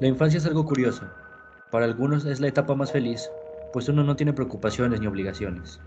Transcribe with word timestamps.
La 0.00 0.06
infancia 0.06 0.38
es 0.38 0.46
algo 0.46 0.64
curioso. 0.64 1.02
Para 1.72 1.84
algunos 1.84 2.24
es 2.24 2.38
la 2.38 2.46
etapa 2.46 2.76
más 2.76 2.92
feliz, 2.92 3.28
pues 3.72 3.88
uno 3.88 4.04
no 4.04 4.14
tiene 4.14 4.32
preocupaciones 4.32 5.00
ni 5.00 5.08
obligaciones. 5.08 5.80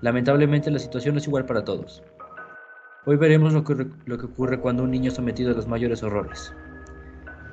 Lamentablemente 0.00 0.70
la 0.70 0.78
situación 0.78 1.18
es 1.18 1.26
igual 1.26 1.44
para 1.44 1.62
todos. 1.62 2.02
Hoy 3.04 3.16
veremos 3.16 3.52
lo 3.52 3.62
que, 3.62 3.74
ocurre 4.24 4.58
cuando 4.58 4.84
un 4.84 4.90
niño 4.90 5.08
es 5.08 5.16
sometido 5.16 5.50
a 5.50 5.54
los 5.54 5.68
mayores 5.68 6.02
horrores. 6.02 6.54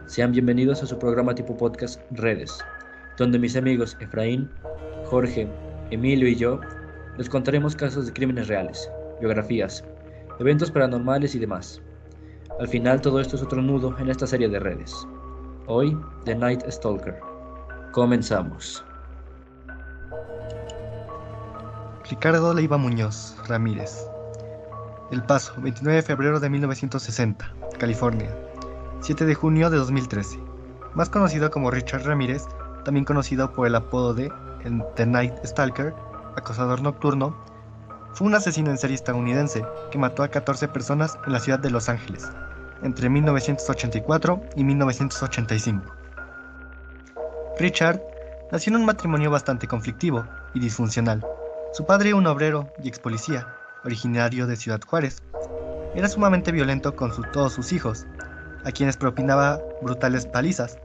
Sean 0.06 0.32
bienvenidos 0.32 0.82
a 0.82 0.86
su 0.86 0.98
programa 0.98 1.36
tipo 1.36 1.58
podcast 1.58 2.00
Redes, 2.12 2.64
donde 3.18 3.38
mis 3.38 3.58
amigos 3.58 3.98
Efraín, 4.00 4.50
Jorge, 5.08 5.50
Emilio 5.92 6.30
y 6.30 6.38
yo 6.38 6.62
les 7.18 7.28
contaremos 7.28 7.76
casos 7.76 8.06
de 8.06 8.14
crímenes 8.14 8.48
reales, 8.48 8.90
biografías, 9.20 9.84
eventos 10.40 10.72
paranormales 10.72 11.36
y 11.36 11.40
demás. 11.40 11.82
Al 12.58 12.70
final 12.70 13.02
todo 13.02 13.20
esto 13.20 13.36
es 13.36 13.44
otro 13.44 13.62
nudo 13.62 13.98
en 14.00 14.10
esta 14.10 14.26
serie 14.26 14.48
de 14.48 14.60
redes. 14.62 15.06
Hoy, 15.66 15.98
The 16.26 16.36
Night 16.36 16.62
Stalker. 16.70 17.22
Comenzamos. 17.94 18.84
Ricardo 22.10 22.54
Leiva 22.54 22.76
Muñoz 22.76 23.38
Ramírez. 23.48 24.06
El 25.12 25.24
Paso, 25.24 25.54
29 25.62 25.96
de 25.96 26.02
febrero 26.02 26.42
de 26.42 26.50
1960, 26.50 27.54
California. 27.80 28.30
7 29.00 29.26
de 29.26 29.36
junio 29.36 29.70
de 29.70 29.78
2013. 29.78 30.38
Más 30.96 31.10
conocido 31.10 31.50
como 31.50 31.72
Richard 31.72 32.04
Ramírez, 32.04 32.44
también 32.84 33.06
conocido 33.06 33.54
por 33.54 33.66
el 33.66 33.76
apodo 33.76 34.14
de 34.14 34.30
The 34.98 35.06
Night 35.06 35.46
Stalker, 35.46 35.96
acosador 36.36 36.82
nocturno, 36.82 37.38
fue 38.12 38.28
un 38.28 38.36
asesino 38.36 38.70
en 38.70 38.78
serie 38.78 38.96
estadounidense 38.96 39.66
que 39.92 39.98
mató 39.98 40.24
a 40.24 40.28
14 40.28 40.68
personas 40.68 41.18
en 41.26 41.32
la 41.32 41.40
ciudad 41.40 41.60
de 41.60 41.72
Los 41.72 41.88
Ángeles, 41.88 42.30
entre 42.84 43.10
1984 43.10 44.44
y 44.56 44.64
1985. 44.64 45.96
Richard 47.58 48.02
nació 48.52 48.72
en 48.72 48.78
un 48.78 48.86
matrimonio 48.86 49.32
bastante 49.32 49.68
conflictivo 49.68 50.26
y 50.54 50.60
disfuncional. 50.60 51.26
Su 51.74 51.86
padre, 51.86 52.14
un 52.14 52.28
obrero 52.28 52.72
y 52.84 52.88
ex 52.88 53.00
policía, 53.00 53.48
originario 53.84 54.48
de 54.48 54.56
Ciudad 54.56 54.82
Juárez, 54.86 55.22
era 55.96 56.08
sumamente 56.08 56.52
violento 56.52 56.96
con 56.96 57.12
todos 57.32 57.54
sus 57.54 57.72
hijos, 57.72 58.06
a 58.66 58.72
quienes 58.72 58.98
propinaba 58.98 59.60
brutales 59.82 60.26
palizas, 60.26 60.78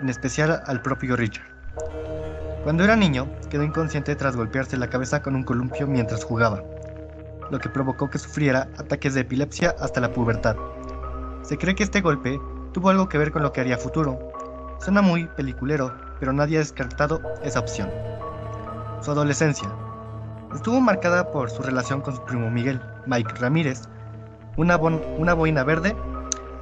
en 0.00 0.08
especial 0.08 0.62
al 0.66 0.82
propio 0.82 1.16
Richard. 1.16 1.46
Cuando 2.64 2.84
era 2.84 2.96
niño, 2.96 3.26
quedó 3.48 3.62
inconsciente 3.62 4.14
tras 4.16 4.36
golpearse 4.36 4.76
la 4.76 4.90
cabeza 4.90 5.22
con 5.22 5.34
un 5.34 5.44
columpio 5.44 5.86
mientras 5.86 6.24
jugaba, 6.24 6.62
lo 7.50 7.58
que 7.58 7.70
provocó 7.70 8.10
que 8.10 8.18
sufriera 8.18 8.68
ataques 8.78 9.14
de 9.14 9.22
epilepsia 9.22 9.74
hasta 9.80 10.00
la 10.00 10.12
pubertad. 10.12 10.56
Se 11.42 11.58
cree 11.58 11.74
que 11.74 11.82
este 11.82 12.00
golpe 12.00 12.40
tuvo 12.72 12.90
algo 12.90 13.08
que 13.08 13.18
ver 13.18 13.32
con 13.32 13.42
lo 13.42 13.52
que 13.52 13.60
haría 13.60 13.78
futuro. 13.78 14.18
Suena 14.78 15.02
muy 15.02 15.26
peliculero, 15.36 15.94
pero 16.18 16.32
nadie 16.32 16.56
ha 16.56 16.60
descartado 16.60 17.20
esa 17.42 17.60
opción. 17.60 17.90
Su 19.00 19.10
adolescencia 19.10 19.70
estuvo 20.54 20.80
marcada 20.80 21.30
por 21.30 21.50
su 21.50 21.62
relación 21.62 22.00
con 22.00 22.14
su 22.14 22.24
primo 22.24 22.50
Miguel, 22.50 22.80
Mike 23.06 23.34
Ramírez, 23.40 23.82
una, 24.56 24.76
una 24.76 25.34
boina 25.34 25.64
verde. 25.64 25.96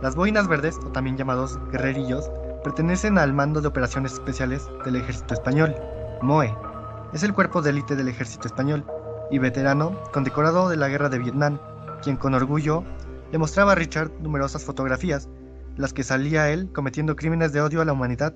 Las 0.01 0.15
boinas 0.15 0.47
verdes, 0.47 0.79
o 0.87 0.93
también 0.93 1.17
llamados 1.17 1.59
guerrerillos, 1.73 2.31
pertenecen 2.63 3.19
al 3.19 3.33
Mando 3.33 3.61
de 3.61 3.69
Operaciones 3.69 4.13
Especiales 4.13 4.69
del 4.85 4.97
Ejército 4.97 5.35
Español, 5.35 5.75
MOE. 6.23 6.55
Es 7.13 7.23
el 7.23 7.35
cuerpo 7.35 7.63
de 7.63 7.71
élite 7.71 7.97
del 7.97 8.09
Ejército 8.09 8.47
Español 8.47 8.85
y 9.31 9.39
veterano 9.39 9.93
condecorado 10.13 10.69
de 10.69 10.77
la 10.77 10.89
Guerra 10.89 11.09
de 11.09 11.19
Vietnam, 11.19 11.59
quien 12.03 12.17
con 12.17 12.35
orgullo 12.35 12.85
le 13.31 13.39
mostraba 13.39 13.73
a 13.73 13.75
Richard 13.75 14.11
numerosas 14.21 14.65
fotografías, 14.65 15.29
las 15.77 15.93
que 15.93 16.03
salía 16.03 16.51
él 16.51 16.71
cometiendo 16.73 17.17
crímenes 17.17 17.53
de 17.53 17.61
odio 17.61 17.81
a 17.81 17.85
la 17.85 17.93
humanidad 17.93 18.35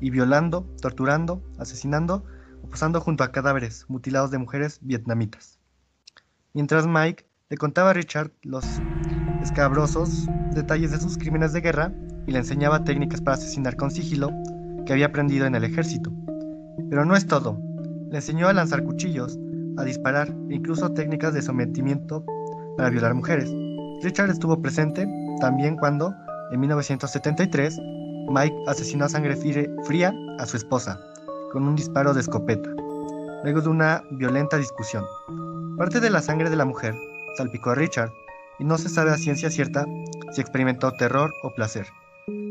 y 0.00 0.10
violando, 0.10 0.66
torturando, 0.80 1.42
asesinando 1.58 2.24
o 2.62 2.68
posando 2.68 3.00
junto 3.00 3.24
a 3.24 3.32
cadáveres 3.32 3.86
mutilados 3.88 4.30
de 4.30 4.38
mujeres 4.38 4.78
vietnamitas. 4.82 5.58
Mientras 6.52 6.86
Mike 6.86 7.26
le 7.48 7.56
contaba 7.56 7.90
a 7.90 7.94
Richard 7.94 8.30
los 8.42 8.64
escabrosos 9.42 10.26
detalles 10.54 10.92
de 10.92 11.00
sus 11.00 11.18
crímenes 11.18 11.52
de 11.52 11.60
guerra 11.60 11.92
y 12.26 12.32
le 12.32 12.38
enseñaba 12.38 12.84
técnicas 12.84 13.20
para 13.20 13.36
asesinar 13.36 13.76
con 13.76 13.90
sigilo 13.90 14.30
que 14.86 14.92
había 14.92 15.06
aprendido 15.06 15.46
en 15.46 15.54
el 15.54 15.64
ejército. 15.64 16.12
Pero 16.90 17.04
no 17.04 17.16
es 17.16 17.26
todo. 17.26 17.58
Le 18.10 18.16
enseñó 18.16 18.48
a 18.48 18.52
lanzar 18.52 18.84
cuchillos, 18.84 19.38
a 19.76 19.84
disparar 19.84 20.28
e 20.48 20.54
incluso 20.54 20.92
técnicas 20.92 21.34
de 21.34 21.42
sometimiento 21.42 22.24
para 22.76 22.90
violar 22.90 23.14
mujeres. 23.14 23.63
Richard 24.04 24.28
estuvo 24.28 24.60
presente 24.60 25.08
también 25.40 25.76
cuando, 25.76 26.14
en 26.52 26.60
1973, 26.60 27.80
Mike 28.28 28.54
asesinó 28.66 29.06
a 29.06 29.08
sangre 29.08 29.34
fría 29.86 30.12
a 30.38 30.44
su 30.44 30.58
esposa 30.58 31.00
con 31.50 31.66
un 31.66 31.74
disparo 31.74 32.12
de 32.12 32.20
escopeta, 32.20 32.68
luego 33.44 33.62
de 33.62 33.68
una 33.70 34.02
violenta 34.10 34.58
discusión. 34.58 35.04
Parte 35.78 36.00
de 36.00 36.10
la 36.10 36.20
sangre 36.20 36.50
de 36.50 36.56
la 36.56 36.66
mujer 36.66 36.94
salpicó 37.38 37.70
a 37.70 37.76
Richard 37.76 38.12
y 38.58 38.64
no 38.64 38.76
se 38.76 38.90
sabe 38.90 39.10
a 39.10 39.16
ciencia 39.16 39.48
cierta 39.48 39.86
si 40.32 40.42
experimentó 40.42 40.92
terror 40.92 41.32
o 41.42 41.54
placer. 41.54 41.86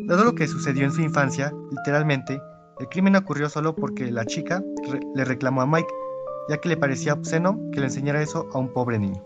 Dado 0.08 0.24
lo 0.24 0.34
que 0.34 0.48
sucedió 0.48 0.86
en 0.86 0.92
su 0.92 1.02
infancia, 1.02 1.54
literalmente, 1.70 2.42
el 2.80 2.90
crimen 2.90 3.16
ocurrió 3.16 3.48
solo 3.48 3.76
porque 3.76 4.12
la 4.12 4.26
chica 4.26 4.64
le 5.14 5.24
reclamó 5.24 5.62
a 5.62 5.68
Mike, 5.68 5.94
ya 6.50 6.58
que 6.58 6.70
le 6.70 6.78
parecía 6.78 7.14
obsceno 7.14 7.60
que 7.72 7.80
le 7.80 7.86
enseñara 7.86 8.24
eso 8.24 8.50
a 8.56 8.58
un 8.58 8.74
pobre 8.74 8.98
niño. 8.98 9.24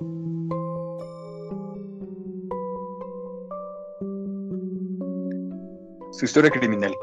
Su 6.18 6.26
historia 6.26 6.50
criminal. 6.50 6.98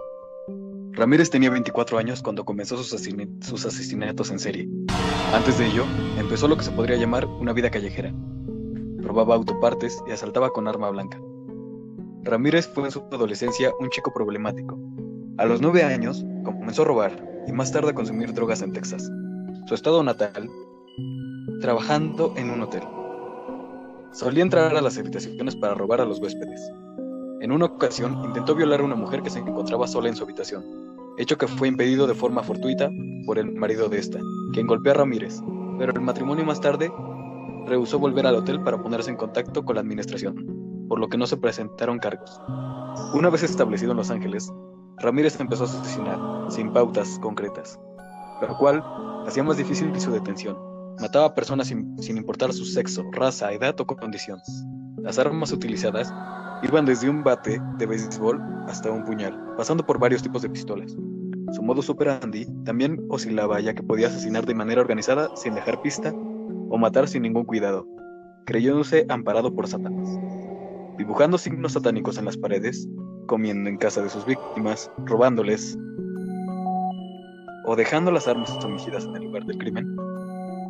Ramírez 0.91 1.31
tenía 1.31 1.49
24 1.49 1.99
años 1.99 2.21
cuando 2.21 2.45
comenzó 2.45 2.77
sus, 2.77 2.93
asesinatos 2.93 4.31
en 4.33 4.41
serie. 4.41 4.69
Antes 5.33 5.57
de 5.57 5.67
ello, 5.67 5.85
empezó 6.19 6.49
lo 6.49 6.57
que 6.57 6.65
se 6.65 6.73
podría 6.73 6.97
llamar 6.97 7.25
una 7.25 7.53
vida 7.53 7.71
callejera. 7.71 8.13
Robaba 8.99 9.37
autopartes 9.37 10.03
y 10.09 10.11
asaltaba 10.11 10.51
con 10.51 10.67
arma 10.67 10.91
blanca. 10.91 11.21
Ramírez 12.25 12.67
fue 12.67 12.87
en 12.87 12.91
su 12.91 13.05
adolescencia 13.13 13.71
un 13.79 13.89
chico 13.91 14.13
problemático. 14.13 14.77
A 15.39 15.45
los 15.47 15.61
9 15.61 15.85
años, 15.85 16.25
comenzó 16.45 16.83
a 16.83 16.87
robar 16.87 17.45
y 17.47 17.53
más 17.53 17.71
tarde 17.71 17.91
a 17.91 17.95
consumir 17.95 18.35
drogas 18.35 18.63
en 18.63 18.73
Texas, 18.73 19.09
su 19.69 19.77
estado 19.77 20.03
natal, 20.03 20.51
trabajando 21.61 22.35
en 22.37 22.51
un 22.51 22.63
hotel. 22.63 22.83
Solía 24.11 24.43
entrar 24.43 24.77
a 24.77 24.83
las 24.83 24.99
habitaciones 24.99 25.55
para 25.55 25.75
robar 25.75 26.01
a 26.01 26.05
los 26.05 26.19
huéspedes. 26.19 26.61
En 27.45 27.53
una 27.53 27.67
ocasión 27.67 28.25
intentó 28.25 28.55
violar 28.55 28.81
a 28.81 28.85
una 28.85 28.95
mujer 28.95 29.21
que 29.23 29.29
se 29.29 29.39
encontraba 29.39 29.87
sola 29.87 30.09
en 30.09 30.17
su 30.17 30.25
habitación, 30.25 30.65
hecho 31.19 31.37
que 31.37 31.47
fue 31.47 31.69
impedido 31.69 32.07
de 32.07 32.15
forma 32.15 32.43
fortuita 32.43 32.89
por 33.27 33.39
el 33.39 33.53
marido 33.53 33.91
de 33.91 33.99
esta, 33.99 34.19
quien 34.55 34.67
golpeó 34.67 34.93
a 34.93 34.95
Ramírez, 34.95 35.43
pero 35.79 35.93
el 35.93 36.01
matrimonio 36.01 36.47
más 36.47 36.63
tarde 36.63 36.91
rehusó 37.67 37.99
volver 37.99 38.27
al 38.27 38.37
hotel 38.37 38.63
para 38.63 38.83
ponerse 38.83 39.11
en 39.11 39.19
contacto 39.19 39.63
con 39.63 39.75
la 39.75 39.83
administración, 39.83 40.87
por 40.89 40.99
lo 40.99 41.11
que 41.11 41.19
no 41.19 41.27
se 41.27 41.37
presentaron 41.37 41.99
cargos. 41.99 42.41
Una 43.13 43.29
vez 43.29 43.43
establecido 43.43 43.91
en 43.91 43.99
Los 43.99 44.11
Ángeles, 44.11 44.51
Ramírez 44.97 45.39
empezó 45.39 45.65
a 45.65 45.67
asesinar 45.67 46.51
sin 46.51 46.73
pautas 46.73 47.19
concretas, 47.19 47.79
lo 48.41 48.57
cual 48.57 48.83
hacía 49.27 49.43
más 49.43 49.59
difícil 49.59 49.93
su 50.01 50.13
detención. 50.13 50.57
Mataba 50.99 51.27
a 51.27 51.35
personas 51.35 51.67
sin, 51.67 52.03
sin 52.03 52.17
importar 52.17 52.55
su 52.55 52.65
sexo, 52.65 53.05
raza, 53.13 53.53
edad 53.53 53.79
o 53.79 53.87
condición. 53.87 54.41
Las 54.97 55.19
armas 55.19 55.53
utilizadas 55.53 56.11
Iban 56.65 56.87
desde 56.87 57.11
un 57.11 57.23
bate 57.23 57.61
de 57.77 57.85
béisbol 57.85 58.41
hasta 58.67 58.91
un 58.91 59.05
puñal, 59.05 59.39
pasando 59.59 59.85
por 59.85 59.99
varios 59.99 60.23
tipos 60.23 60.41
de 60.41 60.49
pistolas. 60.49 60.97
Su 61.53 61.63
modo 61.63 61.83
operandi 61.87 62.47
también 62.65 63.05
oscilaba 63.11 63.61
ya 63.61 63.75
que 63.75 63.83
podía 63.83 64.07
asesinar 64.07 64.47
de 64.47 64.55
manera 64.55 64.81
organizada 64.81 65.29
sin 65.37 65.55
dejar 65.55 65.83
pista 65.83 66.11
o 66.71 66.79
matar 66.79 67.07
sin 67.07 67.23
ningún 67.23 67.45
cuidado, 67.45 67.87
creyéndose 68.47 69.05
amparado 69.11 69.55
por 69.55 69.69
Satanás. 69.69 70.09
Dibujando 70.97 71.37
signos 71.37 71.73
satánicos 71.73 72.17
en 72.17 72.25
las 72.25 72.39
paredes, 72.39 72.89
comiendo 73.27 73.69
en 73.69 73.77
casa 73.77 74.03
de 74.03 74.09
sus 74.09 74.25
víctimas, 74.25 74.91
robándoles 75.05 75.79
o 77.67 77.77
dejando 77.77 78.11
las 78.11 78.27
armas 78.27 78.51
homicidas 78.65 79.05
en 79.05 79.17
el 79.17 79.25
lugar 79.25 79.45
del 79.45 79.59
crimen, 79.59 79.97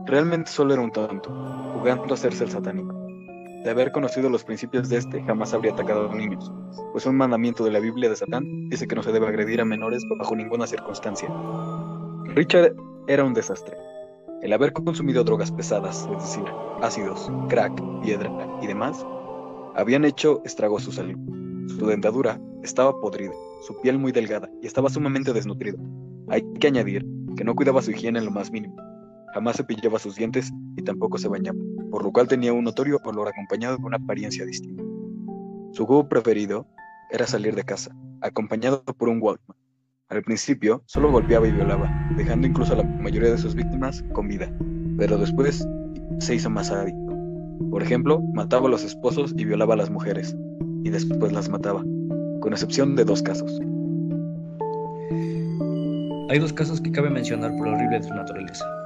realmente 0.06 0.50
solo 0.50 0.74
era 0.74 0.82
un 0.82 0.90
tonto, 0.90 1.30
jugando 1.72 2.10
a 2.10 2.14
hacerse 2.14 2.42
el 2.42 2.50
satánico. 2.50 2.94
De 3.64 3.70
haber 3.70 3.93
conocido 3.93 4.28
los 4.28 4.44
principios 4.44 4.90
de 4.90 4.99
este, 4.99 5.22
jamás 5.22 5.55
habría 5.55 5.72
atacado 5.72 6.11
a 6.11 6.14
niños, 6.14 6.52
pues 6.93 7.06
un 7.06 7.16
mandamiento 7.16 7.64
de 7.64 7.70
la 7.70 7.81
Biblia 7.81 8.11
de 8.11 8.16
Satán 8.16 8.69
dice 8.69 8.87
que 8.87 8.94
no 8.94 9.02
se 9.02 9.11
debe 9.11 9.26
agredir 9.26 9.58
a 9.62 9.64
menores 9.64 10.05
bajo 10.19 10.37
ninguna 10.37 10.66
circunstancia. 10.66 11.31
Richard 12.34 12.75
era 13.06 13.25
un 13.25 13.32
desastre. 13.32 13.75
El 14.43 14.52
haber 14.52 14.75
consumido 14.75 15.25
drogas 15.25 15.50
pesadas, 15.50 16.06
es 16.12 16.19
decir, 16.19 16.44
ácidos, 16.82 17.32
crack, 17.49 17.72
piedra 18.02 18.31
y 18.61 18.66
demás, 18.66 19.02
habían 19.75 20.05
hecho 20.05 20.43
estragos 20.44 20.82
a 20.82 20.84
su 20.84 20.93
salud. 20.93 21.17
Su 21.78 21.87
dentadura 21.87 22.38
estaba 22.62 23.00
podrida, 23.00 23.32
su 23.62 23.81
piel 23.81 23.99
muy 23.99 24.12
delgada 24.12 24.50
y 24.60 24.67
estaba 24.67 24.90
sumamente 24.90 25.32
desnutrido. 25.32 25.78
Hay 26.28 26.43
que 26.60 26.67
añadir 26.67 27.06
que 27.34 27.44
no 27.44 27.55
cuidaba 27.55 27.81
su 27.81 27.93
higiene 27.93 28.19
en 28.19 28.26
lo 28.26 28.31
más 28.31 28.50
mínimo. 28.50 28.76
Jamás 29.32 29.56
cepillaba 29.56 29.99
sus 29.99 30.17
dientes 30.17 30.52
y 30.76 30.82
tampoco 30.82 31.17
se 31.17 31.28
bañaba 31.28 31.58
por 31.94 32.02
lo 32.02 32.11
cual 32.11 32.26
tenía 32.26 32.52
un 32.52 32.64
notorio 32.64 33.00
olor 33.05 33.29
acompañado 33.29 33.76
de 33.76 33.85
una 33.85 33.99
apariencia 33.99 34.44
distinta. 34.44 34.82
Su 35.70 35.87
juego 35.87 36.08
preferido 36.08 36.67
era 37.12 37.25
salir 37.25 37.55
de 37.55 37.62
casa, 37.62 37.94
acompañado 38.20 38.82
por 38.82 39.08
un 39.08 39.23
Walkman. 39.23 39.56
Al 40.08 40.25
principio, 40.25 40.82
solo 40.87 41.12
golpeaba 41.12 41.46
y 41.46 41.52
violaba, 41.52 41.88
dejando 42.17 42.49
incluso 42.49 42.73
a 42.73 42.79
la 42.79 42.82
mayoría 42.82 43.31
de 43.31 43.38
sus 43.38 43.55
víctimas 43.55 44.02
con 44.12 44.26
vida, 44.26 44.52
pero 44.99 45.19
después 45.19 45.64
se 46.19 46.35
hizo 46.35 46.50
más 46.50 46.67
sádico. 46.67 46.99
Por 47.70 47.81
ejemplo, 47.81 48.20
mataba 48.35 48.67
a 48.67 48.70
los 48.70 48.82
esposos 48.82 49.32
y 49.37 49.44
violaba 49.44 49.75
a 49.75 49.76
las 49.76 49.91
mujeres, 49.91 50.37
y 50.82 50.91
después 50.91 51.32
las 51.32 51.49
mataba, 51.49 51.85
con 52.41 52.52
excepción 52.52 52.96
de 52.96 53.05
dos 53.05 53.23
casos. 53.23 53.61
Hay 56.29 56.41
dos 56.41 56.52
casos 56.52 56.81
que 56.81 56.91
cabe 56.91 57.08
mencionar 57.08 57.56
por 57.56 57.69
lo 57.69 57.76
horrible 57.76 58.00
de 58.00 58.02
su 58.02 58.14
naturaleza. 58.14 58.83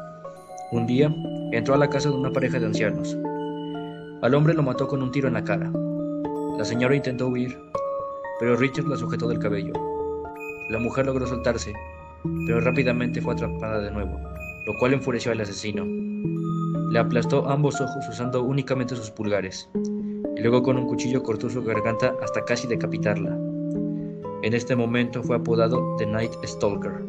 Un 0.70 0.86
día, 0.86 1.10
entró 1.52 1.72
a 1.72 1.78
la 1.78 1.88
casa 1.88 2.10
de 2.10 2.16
una 2.16 2.30
pareja 2.30 2.58
de 2.58 2.66
ancianos. 2.66 3.16
Al 4.20 4.34
hombre 4.34 4.52
lo 4.52 4.62
mató 4.62 4.86
con 4.86 5.02
un 5.02 5.10
tiro 5.10 5.26
en 5.26 5.32
la 5.32 5.42
cara. 5.42 5.72
La 6.58 6.64
señora 6.64 6.94
intentó 6.94 7.28
huir, 7.28 7.58
pero 8.38 8.54
Richard 8.54 8.86
la 8.86 8.98
sujetó 8.98 9.28
del 9.28 9.38
cabello. 9.38 9.72
La 10.68 10.78
mujer 10.78 11.06
logró 11.06 11.26
soltarse, 11.26 11.72
pero 12.46 12.60
rápidamente 12.60 13.22
fue 13.22 13.32
atrapada 13.32 13.80
de 13.80 13.90
nuevo, 13.90 14.20
lo 14.66 14.74
cual 14.78 14.92
enfureció 14.92 15.32
al 15.32 15.40
asesino. 15.40 15.86
Le 16.90 16.98
aplastó 16.98 17.48
ambos 17.48 17.80
ojos 17.80 18.06
usando 18.06 18.42
únicamente 18.42 18.94
sus 18.94 19.10
pulgares, 19.10 19.70
y 20.36 20.42
luego 20.42 20.62
con 20.62 20.76
un 20.76 20.86
cuchillo 20.86 21.22
cortó 21.22 21.48
su 21.48 21.62
garganta 21.64 22.14
hasta 22.22 22.44
casi 22.44 22.68
decapitarla. 22.68 23.34
En 24.42 24.52
este 24.52 24.76
momento 24.76 25.22
fue 25.22 25.36
apodado 25.36 25.96
The 25.96 26.04
Night 26.04 26.32
Stalker, 26.44 27.06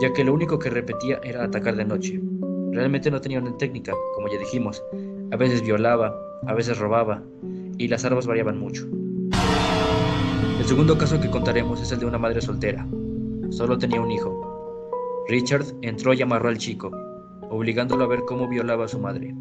ya 0.00 0.12
que 0.12 0.22
lo 0.22 0.34
único 0.34 0.56
que 0.60 0.70
repetía 0.70 1.18
era 1.24 1.42
atacar 1.42 1.74
de 1.74 1.84
noche. 1.84 2.20
Realmente 2.76 3.10
no 3.10 3.22
tenía 3.22 3.40
una 3.40 3.56
técnica, 3.56 3.94
como 4.14 4.28
ya 4.28 4.38
dijimos. 4.38 4.84
A 5.32 5.36
veces 5.36 5.62
violaba, 5.62 6.14
a 6.46 6.52
veces 6.52 6.76
robaba, 6.76 7.22
y 7.78 7.88
las 7.88 8.04
armas 8.04 8.26
variaban 8.26 8.60
mucho. 8.60 8.86
El 10.60 10.66
segundo 10.66 10.98
caso 10.98 11.18
que 11.18 11.30
contaremos 11.30 11.80
es 11.80 11.90
el 11.92 12.00
de 12.00 12.04
una 12.04 12.18
madre 12.18 12.42
soltera. 12.42 12.86
Solo 13.48 13.78
tenía 13.78 14.02
un 14.02 14.10
hijo. 14.10 14.92
Richard 15.26 15.64
entró 15.80 16.12
y 16.12 16.20
amarró 16.20 16.50
al 16.50 16.58
chico, 16.58 16.90
obligándolo 17.48 18.04
a 18.04 18.08
ver 18.08 18.20
cómo 18.26 18.46
violaba 18.46 18.84
a 18.84 18.88
su 18.88 18.98
madre. 18.98 19.34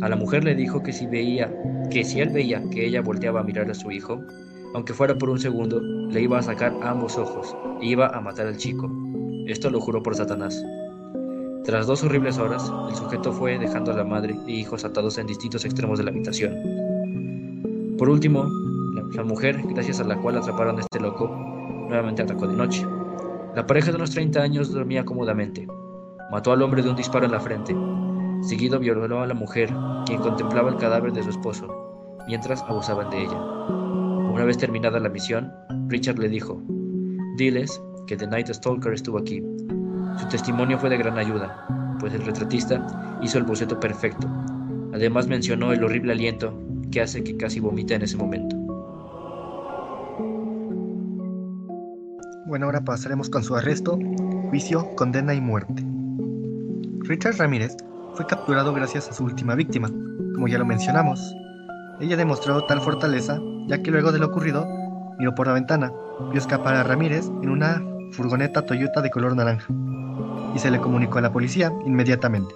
A 0.00 0.08
la 0.08 0.16
mujer 0.16 0.42
le 0.42 0.54
dijo 0.54 0.82
que 0.82 0.94
si 0.94 1.06
veía, 1.06 1.54
que 1.90 2.02
si 2.02 2.20
él 2.20 2.30
veía 2.30 2.62
que 2.70 2.86
ella 2.86 3.02
volteaba 3.02 3.40
a 3.40 3.44
mirar 3.44 3.70
a 3.70 3.74
su 3.74 3.90
hijo, 3.90 4.22
aunque 4.72 4.94
fuera 4.94 5.18
por 5.18 5.28
un 5.28 5.38
segundo, 5.38 5.82
le 5.82 6.22
iba 6.22 6.38
a 6.38 6.42
sacar 6.42 6.74
ambos 6.80 7.18
ojos 7.18 7.54
e 7.82 7.88
iba 7.88 8.06
a 8.06 8.22
matar 8.22 8.46
al 8.46 8.56
chico. 8.56 8.90
Esto 9.46 9.68
lo 9.68 9.82
juró 9.82 10.02
por 10.02 10.16
Satanás. 10.16 10.64
Tras 11.68 11.86
dos 11.86 12.02
horribles 12.02 12.38
horas, 12.38 12.72
el 12.88 12.96
sujeto 12.96 13.30
fue 13.30 13.58
dejando 13.58 13.92
a 13.92 13.94
la 13.94 14.02
madre 14.02 14.34
e 14.46 14.52
hijos 14.52 14.86
atados 14.86 15.18
en 15.18 15.26
distintos 15.26 15.66
extremos 15.66 15.98
de 15.98 16.04
la 16.04 16.10
habitación. 16.10 16.56
Por 17.98 18.08
último, 18.08 18.46
la, 19.14 19.22
mujer, 19.22 19.60
gracias 19.68 20.00
a 20.00 20.04
la 20.04 20.16
cual 20.16 20.38
atraparon 20.38 20.78
a 20.78 20.80
este 20.80 20.98
loco, 20.98 21.28
nuevamente 21.28 22.22
atacó 22.22 22.46
de 22.46 22.56
noche. 22.56 22.86
La 23.54 23.66
pareja 23.66 23.90
de 23.90 23.96
unos 23.96 24.12
30 24.12 24.40
años 24.40 24.72
dormía 24.72 25.04
cómodamente. 25.04 25.68
Mató 26.30 26.52
al 26.52 26.62
hombre 26.62 26.80
de 26.80 26.88
un 26.88 26.96
disparo 26.96 27.26
en 27.26 27.32
la 27.32 27.40
frente. 27.40 27.76
Seguido 28.40 28.78
violó 28.78 29.20
a 29.20 29.26
la 29.26 29.34
mujer, 29.34 29.68
quien 30.06 30.22
contemplaba 30.22 30.70
el 30.70 30.76
cadáver 30.76 31.12
de 31.12 31.22
su 31.22 31.28
esposo, 31.28 32.16
mientras 32.26 32.62
abusaban 32.62 33.10
de 33.10 33.24
ella. 33.24 33.42
Una 34.32 34.44
vez 34.46 34.56
terminada 34.56 35.00
la 35.00 35.10
misión, 35.10 35.52
Richard 35.88 36.18
le 36.18 36.30
dijo, 36.30 36.62
Diles 37.36 37.78
que 38.06 38.16
The 38.16 38.26
Night 38.26 38.48
Stalker 38.48 38.94
estuvo 38.94 39.18
aquí. 39.18 39.42
Su 40.16 40.28
testimonio 40.28 40.78
fue 40.78 40.90
de 40.90 40.98
gran 40.98 41.18
ayuda, 41.18 41.66
pues 42.00 42.14
el 42.14 42.24
retratista 42.24 43.18
hizo 43.22 43.38
el 43.38 43.44
boceto 43.44 43.78
perfecto. 43.78 44.26
Además 44.92 45.28
mencionó 45.28 45.72
el 45.72 45.84
horrible 45.84 46.12
aliento 46.12 46.58
que 46.90 47.02
hace 47.02 47.22
que 47.22 47.36
casi 47.36 47.60
vomite 47.60 47.94
en 47.94 48.02
ese 48.02 48.16
momento. 48.16 48.56
Bueno, 52.46 52.66
ahora 52.66 52.80
pasaremos 52.80 53.28
con 53.28 53.42
su 53.42 53.54
arresto, 53.54 53.98
juicio, 54.48 54.94
condena 54.96 55.34
y 55.34 55.40
muerte. 55.40 55.84
Richard 57.00 57.36
Ramírez 57.36 57.76
fue 58.14 58.26
capturado 58.26 58.72
gracias 58.72 59.08
a 59.08 59.12
su 59.12 59.24
última 59.24 59.54
víctima, 59.54 59.88
como 60.34 60.48
ya 60.48 60.58
lo 60.58 60.64
mencionamos. 60.64 61.20
Ella 62.00 62.16
demostró 62.16 62.64
tal 62.64 62.80
fortaleza, 62.80 63.38
ya 63.66 63.82
que 63.82 63.90
luego 63.90 64.12
de 64.12 64.18
lo 64.18 64.28
ocurrido, 64.28 64.66
miró 65.18 65.34
por 65.34 65.46
la 65.46 65.52
ventana, 65.52 65.92
vio 66.30 66.38
escapar 66.38 66.74
a 66.74 66.84
Ramírez 66.84 67.26
en 67.42 67.50
una 67.50 67.82
furgoneta 68.12 68.66
Toyota 68.66 69.00
de 69.02 69.10
color 69.10 69.36
naranja, 69.36 69.72
y 70.54 70.58
se 70.58 70.70
le 70.70 70.80
comunicó 70.80 71.18
a 71.18 71.22
la 71.22 71.32
policía 71.32 71.72
inmediatamente. 71.84 72.54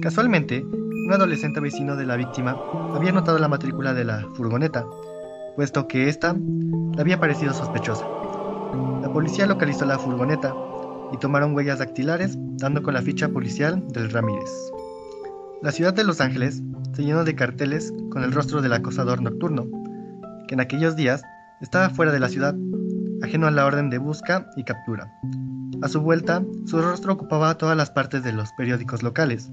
Casualmente, 0.00 0.64
un 0.64 1.12
adolescente 1.12 1.60
vecino 1.60 1.96
de 1.96 2.06
la 2.06 2.16
víctima 2.16 2.56
había 2.94 3.12
notado 3.12 3.38
la 3.38 3.48
matrícula 3.48 3.94
de 3.94 4.04
la 4.04 4.26
furgoneta, 4.34 4.84
puesto 5.56 5.88
que 5.88 6.08
ésta 6.08 6.34
le 6.34 7.00
había 7.00 7.20
parecido 7.20 7.52
sospechosa. 7.52 8.06
La 9.00 9.12
policía 9.12 9.46
localizó 9.46 9.84
la 9.84 9.98
furgoneta 9.98 10.54
y 11.12 11.18
tomaron 11.18 11.54
huellas 11.54 11.78
dactilares, 11.78 12.36
dando 12.56 12.82
con 12.82 12.94
la 12.94 13.02
ficha 13.02 13.28
policial 13.28 13.86
del 13.88 14.10
Ramírez. 14.10 14.50
La 15.62 15.72
ciudad 15.72 15.94
de 15.94 16.04
Los 16.04 16.20
Ángeles 16.20 16.62
se 16.94 17.04
llenó 17.04 17.24
de 17.24 17.34
carteles 17.34 17.92
con 18.10 18.22
el 18.22 18.32
rostro 18.32 18.62
del 18.62 18.72
acosador 18.72 19.22
nocturno, 19.22 19.66
que 20.48 20.54
en 20.54 20.60
aquellos 20.60 20.96
días 20.96 21.22
estaba 21.60 21.90
fuera 21.90 22.12
de 22.12 22.20
la 22.20 22.28
ciudad, 22.28 22.54
ajeno 23.22 23.46
a 23.46 23.50
la 23.50 23.66
orden 23.66 23.90
de 23.90 23.98
busca 23.98 24.50
y 24.56 24.64
captura. 24.64 25.12
A 25.82 25.88
su 25.88 26.00
vuelta, 26.00 26.42
su 26.66 26.80
rostro 26.80 27.12
ocupaba 27.12 27.56
todas 27.56 27.76
las 27.76 27.90
partes 27.90 28.22
de 28.22 28.32
los 28.32 28.52
periódicos 28.52 29.02
locales. 29.02 29.50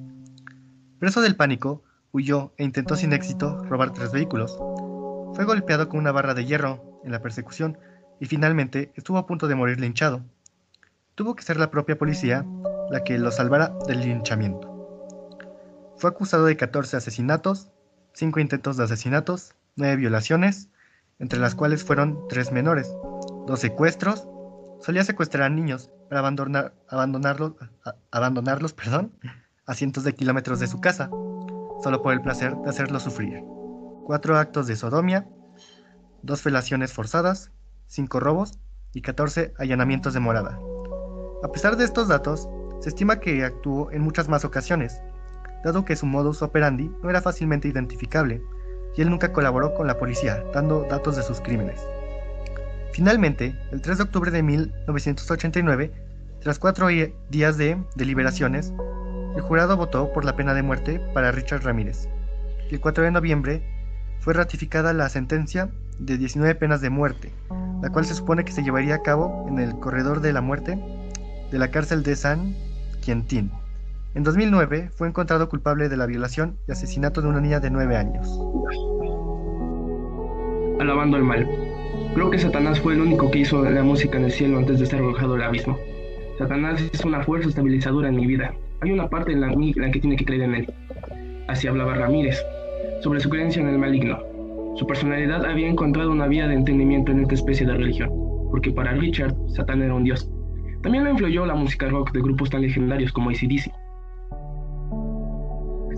Preso 1.00 1.22
del 1.22 1.36
pánico, 1.36 1.84
huyó 2.12 2.54
e 2.58 2.64
intentó 2.64 2.96
sin 2.96 3.14
éxito 3.14 3.64
robar 3.66 3.94
tres 3.94 4.12
vehículos. 4.12 4.58
Fue 5.34 5.46
golpeado 5.46 5.90
con 5.90 6.00
una 6.00 6.12
barra 6.12 6.34
de 6.34 6.46
hierro 6.46 7.00
en 7.04 7.12
la 7.12 7.22
persecución 7.22 7.78
y 8.20 8.26
finalmente 8.26 8.92
estuvo 8.96 9.18
a 9.18 9.26
punto 9.26 9.48
de 9.48 9.56
morir 9.56 9.80
linchado. 9.80 10.22
Tuvo 11.16 11.36
que 11.36 11.44
ser 11.44 11.58
la 11.58 11.72
propia 11.72 11.98
policía 11.98 12.46
la 12.90 13.04
que 13.04 13.18
lo 13.18 13.32
salvara 13.32 13.74
del 13.88 14.02
linchamiento. 14.02 14.80
Fue 15.98 16.10
acusado 16.10 16.46
de 16.46 16.58
14 16.58 16.98
asesinatos, 16.98 17.70
5 18.14 18.40
intentos 18.40 18.78
de 18.78 18.86
asesinatos, 18.86 19.54
9 19.76 19.98
violaciones, 19.98 20.70
entre 21.20 21.40
las 21.40 21.56
cuales 21.56 21.84
fueron 21.84 22.28
3 22.30 22.52
menores, 22.52 22.94
2 23.50 23.60
secuestros, 23.60 24.28
solía 24.80 25.04
secuestrar 25.04 25.46
a 25.46 25.50
niños 25.50 25.90
para 26.08 26.20
abandonar, 26.20 26.76
abandonarlos, 26.88 27.54
a, 27.84 27.96
abandonarlos 28.12 28.74
perdón, 28.74 29.12
a 29.66 29.74
cientos 29.74 30.04
de 30.04 30.14
kilómetros 30.14 30.60
de 30.60 30.68
su 30.68 30.80
casa, 30.80 31.10
solo 31.82 32.04
por 32.04 32.14
el 32.14 32.22
placer 32.22 32.56
de 32.58 32.70
hacerlos 32.70 33.02
sufrir. 33.02 33.42
4 34.06 34.38
actos 34.38 34.68
de 34.68 34.76
sodomía, 34.76 35.28
2 36.22 36.42
felaciones 36.44 36.94
forzadas, 36.94 37.50
5 37.88 38.20
robos 38.20 38.60
y 38.94 39.02
14 39.02 39.56
allanamientos 39.58 40.14
de 40.14 40.20
morada. 40.20 40.60
A 41.42 41.52
pesar 41.52 41.76
de 41.76 41.86
estos 41.86 42.08
datos, 42.08 42.48
se 42.82 42.90
estima 42.90 43.20
que 43.20 43.44
actuó 43.44 43.92
en 43.92 44.04
muchas 44.04 44.30
más 44.30 44.46
ocasiones, 44.46 45.02
dado 45.64 45.86
que 45.86 45.96
su 45.96 46.06
modus 46.06 46.44
operandi 46.44 46.92
no 47.02 47.10
era 47.10 47.24
fácilmente 47.24 47.68
identificable, 47.68 48.44
y 48.96 49.02
él 49.02 49.10
nunca 49.10 49.34
colaboró 49.34 49.74
con 49.74 49.88
la 49.88 49.98
policía, 49.98 50.44
dando 50.54 50.84
datos 50.84 51.16
de 51.16 51.24
sus 51.24 51.42
crímenes. 51.42 51.82
Finalmente, 52.94 53.56
el 53.72 53.82
3 53.82 53.98
de 53.98 54.04
octubre 54.04 54.32
de 54.32 54.44
1989, 54.44 55.92
tras 56.42 56.60
cuatro 56.60 56.88
días 56.88 57.58
de 57.58 57.78
deliberaciones, 57.96 58.74
el 59.36 59.42
jurado 59.42 59.78
votó 59.78 60.12
por 60.12 60.26
la 60.26 60.36
pena 60.36 60.54
de 60.54 60.64
muerte 60.64 61.00
para 61.14 61.32
Richard 61.32 61.64
Ramírez. 61.64 62.10
El 62.70 62.80
4 62.80 63.04
de 63.04 63.12
noviembre 63.12 63.64
fue 64.20 64.34
ratificada 64.34 64.94
la 64.94 65.10
sentencia 65.10 65.70
de 66.00 66.18
19 66.18 66.56
penas 66.56 66.82
de 66.82 66.90
muerte, 66.90 67.34
la 67.82 67.90
cual 67.90 68.06
se 68.06 68.16
supone 68.16 68.44
que 68.44 68.52
se 68.52 68.64
llevaría 68.64 68.96
a 68.96 69.02
cabo 69.02 69.46
en 69.48 69.60
el 69.60 69.78
corredor 69.80 70.22
de 70.22 70.34
la 70.34 70.42
muerte 70.42 70.78
de 71.52 71.60
la 71.60 71.72
cárcel 71.72 72.04
de 72.04 72.16
San 72.16 72.56
Quentin. 73.04 73.52
En 74.16 74.24
2009 74.24 74.92
fue 74.96 75.08
encontrado 75.08 75.50
culpable 75.50 75.90
de 75.90 75.98
la 75.98 76.06
violación 76.06 76.58
y 76.68 76.72
asesinato 76.72 77.22
de 77.22 77.28
una 77.28 77.42
niña 77.42 77.60
de 77.60 77.70
9 77.70 77.96
años. 77.96 78.28
Alabando 80.80 81.18
al 81.18 81.24
mal. 81.24 81.48
Creo 82.14 82.30
que 82.30 82.40
Satanás 82.40 82.80
fue 82.80 82.94
el 82.94 83.02
único 83.02 83.30
que 83.32 83.40
hizo 83.40 83.64
la 83.64 83.84
música 83.84 84.18
en 84.18 84.26
el 84.26 84.32
cielo 84.32 84.58
antes 84.58 84.80
de 84.80 84.86
ser 84.86 85.00
arrojado 85.00 85.36
al 85.36 85.44
abismo. 85.44 85.78
Satanás 86.38 86.82
es 86.94 87.04
una 87.06 87.24
fuerza 87.24 87.50
estabilizadora 87.50 88.10
en 88.10 88.16
mi 88.16 88.26
vida. 88.26 88.54
Hay 88.82 88.92
una 88.92 89.08
parte 89.10 89.32
en 89.32 89.42
la, 89.42 89.52
en 89.52 89.74
la 89.76 89.92
que 89.92 90.00
tiene 90.00 90.16
que 90.16 90.26
creer 90.26 90.44
en 90.44 90.56
él. 90.56 90.74
Así 91.48 91.68
hablaba 91.68 91.96
Ramírez, 91.96 92.42
sobre 93.02 93.20
su 93.20 93.30
creencia 93.30 93.62
en 93.62 93.70
el 93.70 93.78
maligno. 93.78 94.20
Su 94.76 94.88
personalidad 94.88 95.46
había 95.46 95.68
encontrado 95.68 96.12
una 96.12 96.28
vía 96.28 96.48
de 96.48 96.56
entendimiento 96.56 97.12
en 97.12 97.22
esta 97.22 97.36
especie 97.36 97.66
de 97.66 97.74
religión, 97.74 98.10
porque 98.50 98.72
para 98.72 98.94
Richard, 98.94 99.36
Satán 99.50 99.82
era 99.82 99.94
un 99.94 100.04
dios. 100.04 100.30
También 100.82 101.04
lo 101.04 101.12
influyó 101.12 101.46
la 101.46 101.56
música 101.56 101.90
rock 101.90 102.12
de 102.14 102.22
grupos 102.22 102.50
tan 102.50 102.62
legendarios 102.62 103.12
como 103.12 103.30
ACDC. 103.30 103.72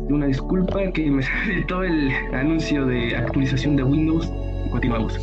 Una 0.10 0.26
disculpa 0.26 0.92
que 0.92 1.10
me 1.12 1.22
saltó 1.46 1.84
el 1.84 2.12
anuncio 2.34 2.86
de 2.86 3.16
actualización 3.16 3.76
de 3.76 3.84
Windows 3.84 4.32
continuamos. 4.72 5.20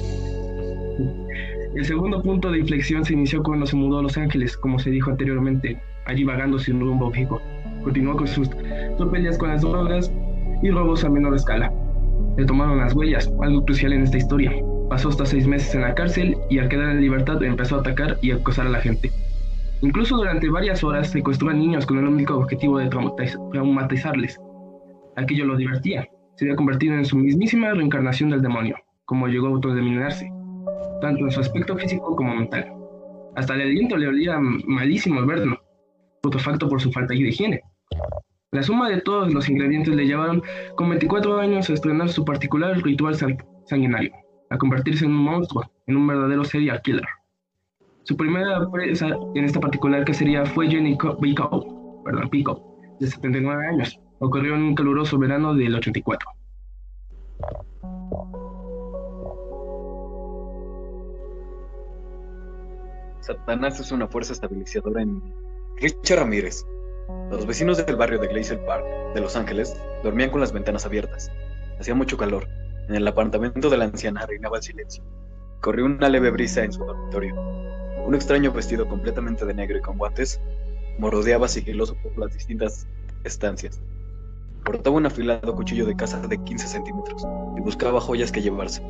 El 1.78 1.84
segundo 1.84 2.20
punto 2.20 2.50
de 2.50 2.58
inflexión 2.58 3.04
se 3.04 3.12
inició 3.12 3.40
cuando 3.40 3.64
se 3.64 3.76
mudó 3.76 4.00
a 4.00 4.02
Los 4.02 4.18
Ángeles, 4.18 4.56
como 4.56 4.80
se 4.80 4.90
dijo 4.90 5.12
anteriormente, 5.12 5.80
allí 6.06 6.24
vagando 6.24 6.58
sin 6.58 6.80
rumbo 6.80 7.12
fijo. 7.12 7.40
Continuó 7.84 8.16
con 8.16 8.26
sus 8.26 8.50
tropellas 8.96 9.38
con 9.38 9.50
las 9.50 9.62
drogas 9.62 10.12
y 10.60 10.70
robos 10.70 11.04
a 11.04 11.08
menor 11.08 11.36
escala. 11.36 11.72
Le 12.36 12.44
tomaron 12.46 12.78
las 12.78 12.94
huellas, 12.94 13.32
algo 13.40 13.64
crucial 13.64 13.92
en 13.92 14.02
esta 14.02 14.16
historia. 14.16 14.50
Pasó 14.90 15.10
hasta 15.10 15.24
seis 15.24 15.46
meses 15.46 15.72
en 15.72 15.82
la 15.82 15.94
cárcel 15.94 16.36
y 16.50 16.58
al 16.58 16.68
quedar 16.68 16.90
en 16.90 17.00
libertad 17.00 17.40
empezó 17.44 17.76
a 17.76 17.80
atacar 17.80 18.18
y 18.22 18.32
acosar 18.32 18.66
a 18.66 18.70
la 18.70 18.80
gente. 18.80 19.12
Incluso 19.80 20.16
durante 20.16 20.50
varias 20.50 20.82
horas 20.82 21.08
secuestró 21.08 21.50
a 21.50 21.54
niños 21.54 21.86
con 21.86 21.98
el 21.98 22.08
único 22.08 22.34
objetivo 22.34 22.78
de 22.78 22.90
traumatizarles. 23.52 24.36
Aquello 25.14 25.44
lo 25.44 25.56
divertía. 25.56 26.08
Se 26.34 26.44
había 26.44 26.56
convertido 26.56 26.94
en 26.94 27.04
su 27.04 27.16
mismísima 27.16 27.72
reencarnación 27.72 28.30
del 28.30 28.42
demonio, 28.42 28.74
como 29.04 29.28
llegó 29.28 29.46
a 29.46 29.50
autodenominarse, 29.50 30.28
tanto 31.00 31.24
en 31.24 31.30
su 31.30 31.40
aspecto 31.40 31.76
físico 31.76 32.14
como 32.16 32.34
mental. 32.34 32.72
Hasta 33.36 33.54
el 33.54 33.62
aliento 33.62 33.96
le 33.96 34.08
olía 34.08 34.38
malísimo 34.38 35.20
al 35.20 35.26
verlo, 35.26 35.60
facto 36.38 36.68
por 36.68 36.80
su 36.80 36.92
falta 36.92 37.14
de 37.14 37.20
higiene. 37.20 37.62
La 38.50 38.62
suma 38.62 38.88
de 38.90 39.00
todos 39.00 39.32
los 39.32 39.48
ingredientes 39.48 39.94
le 39.94 40.06
llevaron 40.06 40.42
con 40.74 40.88
24 40.88 41.38
años 41.38 41.70
a 41.70 41.74
estrenar 41.74 42.08
su 42.08 42.24
particular 42.24 42.76
ritual 42.82 43.14
sanguinario, 43.66 44.12
a 44.50 44.58
convertirse 44.58 45.04
en 45.04 45.12
un 45.12 45.18
monstruo, 45.18 45.70
en 45.86 45.96
un 45.96 46.06
verdadero 46.06 46.44
serial 46.44 46.80
killer. 46.82 47.06
Su 48.04 48.16
primera 48.16 48.70
presa 48.70 49.08
en 49.34 49.44
esta 49.44 49.60
particular 49.60 50.04
cacería 50.04 50.44
fue 50.46 50.68
Jenny 50.68 50.96
Pico, 51.20 52.02
perdón, 52.04 52.30
Pico, 52.30 52.78
de 53.00 53.06
79 53.06 53.66
años. 53.66 54.00
Ocurrió 54.20 54.54
en 54.54 54.62
un 54.62 54.74
caluroso 54.74 55.18
verano 55.18 55.54
del 55.54 55.74
84. 55.74 56.28
Satanás 63.28 63.78
es 63.78 63.92
una 63.92 64.08
fuerza 64.08 64.32
estabilizadora 64.32 65.02
en 65.02 65.22
Richard 65.76 66.20
Ramírez. 66.20 66.64
Los 67.30 67.44
vecinos 67.44 67.76
del 67.84 67.96
barrio 67.96 68.18
de 68.18 68.28
Glacier 68.28 68.64
Park, 68.64 68.86
de 69.12 69.20
Los 69.20 69.36
Ángeles, 69.36 69.76
dormían 70.02 70.30
con 70.30 70.40
las 70.40 70.50
ventanas 70.50 70.86
abiertas. 70.86 71.30
Hacía 71.78 71.94
mucho 71.94 72.16
calor. 72.16 72.48
En 72.88 72.94
el 72.94 73.06
apartamento 73.06 73.68
de 73.68 73.76
la 73.76 73.84
anciana 73.84 74.24
reinaba 74.24 74.56
el 74.56 74.62
silencio. 74.62 75.04
Corrió 75.60 75.84
una 75.84 76.08
leve 76.08 76.30
brisa 76.30 76.64
en 76.64 76.72
su 76.72 76.82
dormitorio. 76.82 77.34
Un 78.06 78.14
extraño 78.14 78.50
vestido 78.50 78.88
completamente 78.88 79.44
de 79.44 79.52
negro 79.52 79.76
y 79.76 79.82
con 79.82 79.98
guantes 79.98 80.40
morodeaba 80.98 81.48
sigiloso 81.48 81.96
por 82.02 82.16
las 82.16 82.32
distintas 82.32 82.86
estancias. 83.24 83.78
Portaba 84.64 84.96
un 84.96 85.04
afilado 85.04 85.54
cuchillo 85.54 85.84
de 85.84 85.94
caza 85.94 86.18
de 86.18 86.42
15 86.42 86.66
centímetros 86.66 87.26
y 87.58 87.60
buscaba 87.60 88.00
joyas 88.00 88.32
que 88.32 88.40
llevarse. 88.40 88.82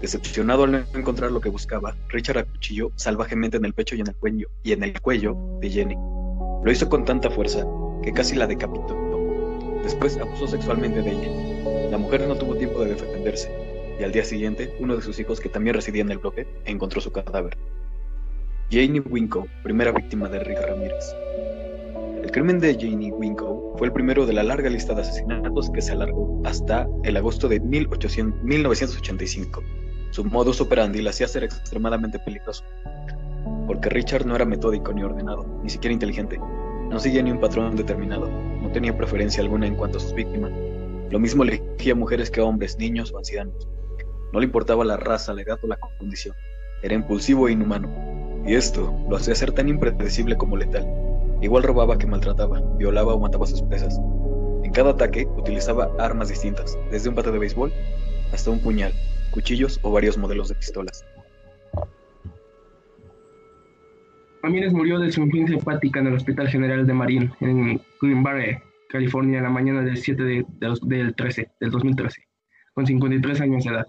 Decepcionado 0.00 0.64
al 0.64 0.72
no 0.72 0.78
encontrar 0.94 1.30
lo 1.30 1.42
que 1.42 1.50
buscaba, 1.50 1.94
Richard 2.08 2.38
acuchilló 2.38 2.90
salvajemente 2.96 3.58
en 3.58 3.66
el 3.66 3.74
pecho 3.74 3.96
y 3.96 4.00
en 4.00 4.06
el 4.06 4.14
cuello, 4.14 4.48
y 4.62 4.72
en 4.72 4.82
el 4.82 4.98
cuello 4.98 5.36
de 5.60 5.68
Jenny. 5.68 5.94
Lo 5.94 6.72
hizo 6.72 6.88
con 6.88 7.04
tanta 7.04 7.30
fuerza 7.30 7.66
que 8.02 8.12
casi 8.12 8.34
la 8.34 8.46
decapitó. 8.46 8.96
Después 9.82 10.16
abusó 10.16 10.48
sexualmente 10.48 11.02
de 11.02 11.10
ella. 11.10 11.90
La 11.90 11.98
mujer 11.98 12.26
no 12.26 12.34
tuvo 12.34 12.56
tiempo 12.56 12.82
de 12.82 12.94
defenderse, 12.94 13.50
y 14.00 14.02
al 14.02 14.12
día 14.12 14.24
siguiente, 14.24 14.74
uno 14.80 14.96
de 14.96 15.02
sus 15.02 15.20
hijos, 15.20 15.38
que 15.38 15.50
también 15.50 15.74
residía 15.74 16.00
en 16.00 16.10
el 16.10 16.18
bloque, 16.18 16.46
encontró 16.64 17.02
su 17.02 17.12
cadáver. 17.12 17.58
Janie 18.70 19.00
Winko, 19.00 19.46
primera 19.62 19.92
víctima 19.92 20.30
de 20.30 20.38
Rick 20.38 20.60
Ramírez. 20.66 21.14
El 22.22 22.30
crimen 22.30 22.58
de 22.58 22.74
Janie 22.74 23.12
Winko 23.12 23.74
fue 23.76 23.88
el 23.88 23.92
primero 23.92 24.24
de 24.24 24.32
la 24.32 24.44
larga 24.44 24.70
lista 24.70 24.94
de 24.94 25.02
asesinatos 25.02 25.68
que 25.70 25.82
se 25.82 25.92
alargó 25.92 26.40
hasta 26.44 26.88
el 27.02 27.18
agosto 27.18 27.48
de 27.48 27.60
1985. 27.60 29.62
Su 30.10 30.24
modus 30.24 30.60
operandi 30.60 31.02
la 31.02 31.10
hacía 31.10 31.28
ser 31.28 31.44
extremadamente 31.44 32.18
peligroso, 32.18 32.64
porque 33.68 33.88
Richard 33.88 34.26
no 34.26 34.34
era 34.34 34.44
metódico 34.44 34.92
ni 34.92 35.04
ordenado, 35.04 35.46
ni 35.62 35.70
siquiera 35.70 35.92
inteligente. 35.92 36.38
No 36.90 36.98
seguía 36.98 37.22
ni 37.22 37.30
un 37.30 37.38
patrón 37.38 37.76
determinado, 37.76 38.28
no 38.28 38.72
tenía 38.72 38.96
preferencia 38.96 39.40
alguna 39.40 39.68
en 39.68 39.76
cuanto 39.76 39.98
a 39.98 40.00
sus 40.00 40.12
víctimas. 40.12 40.50
Lo 41.10 41.20
mismo 41.20 41.44
elegía 41.44 41.94
mujeres 41.94 42.28
que 42.28 42.40
hombres, 42.40 42.76
niños 42.76 43.12
o 43.12 43.18
ancianos. 43.18 43.68
No 44.32 44.40
le 44.40 44.46
importaba 44.46 44.84
la 44.84 44.96
raza, 44.96 45.32
la 45.32 45.42
edad 45.42 45.60
o 45.62 45.68
la 45.68 45.78
condición. 45.98 46.34
Era 46.82 46.94
impulsivo 46.96 47.48
e 47.48 47.52
inhumano. 47.52 47.88
Y 48.44 48.54
esto 48.54 48.92
lo 49.08 49.16
hacía 49.16 49.36
ser 49.36 49.52
tan 49.52 49.68
impredecible 49.68 50.36
como 50.36 50.56
letal. 50.56 50.86
Igual 51.40 51.62
robaba 51.62 51.98
que 51.98 52.06
maltrataba, 52.08 52.60
violaba 52.78 53.14
o 53.14 53.20
mataba 53.20 53.44
a 53.44 53.48
sus 53.48 53.62
presas. 53.62 54.00
En 54.64 54.72
cada 54.72 54.90
ataque 54.90 55.28
utilizaba 55.36 55.90
armas 56.00 56.28
distintas, 56.28 56.76
desde 56.90 57.08
un 57.08 57.14
bate 57.14 57.30
de 57.30 57.38
béisbol 57.38 57.72
hasta 58.32 58.50
un 58.50 58.60
puñal, 58.60 58.92
cuchillos 59.30 59.78
o 59.82 59.92
varios 59.92 60.18
modelos 60.18 60.48
de 60.48 60.54
pistolas. 60.56 61.04
Ramírez 64.42 64.72
murió 64.72 64.98
de 64.98 65.12
su 65.12 65.20
insuficiencia 65.20 65.58
hepática 65.58 66.00
en 66.00 66.06
el 66.08 66.14
Hospital 66.14 66.48
General 66.48 66.86
de 66.86 66.94
Marin, 66.94 67.32
en 67.40 67.80
Green 68.00 68.22
Bay, 68.22 68.56
California, 68.88 69.38
en 69.38 69.44
la 69.44 69.50
mañana 69.50 69.82
del 69.82 69.98
7 69.98 70.22
de, 70.22 70.46
del, 70.82 71.14
13, 71.14 71.50
del 71.60 71.70
2013, 71.70 72.22
con 72.74 72.86
53 72.86 73.40
años 73.42 73.64
de 73.64 73.70
edad. 73.70 73.86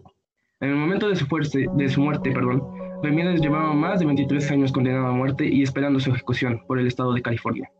En 0.59 0.69
el 0.69 0.75
momento 0.75 1.07
de 1.07 1.15
su, 1.15 1.25
de 1.75 1.89
su 1.89 2.01
muerte, 2.01 2.31
perdón, 2.31 2.63
Ramírez 3.01 3.41
llevaba 3.41 3.73
más 3.73 3.99
de 3.99 4.05
23 4.05 4.51
años 4.51 4.71
condenado 4.71 5.07
a 5.07 5.11
muerte 5.11 5.47
y 5.47 5.63
esperando 5.63 5.99
su 5.99 6.11
ejecución 6.11 6.61
por 6.67 6.79
el 6.79 6.87
estado 6.87 7.13
de 7.13 7.21
California. 7.21 7.71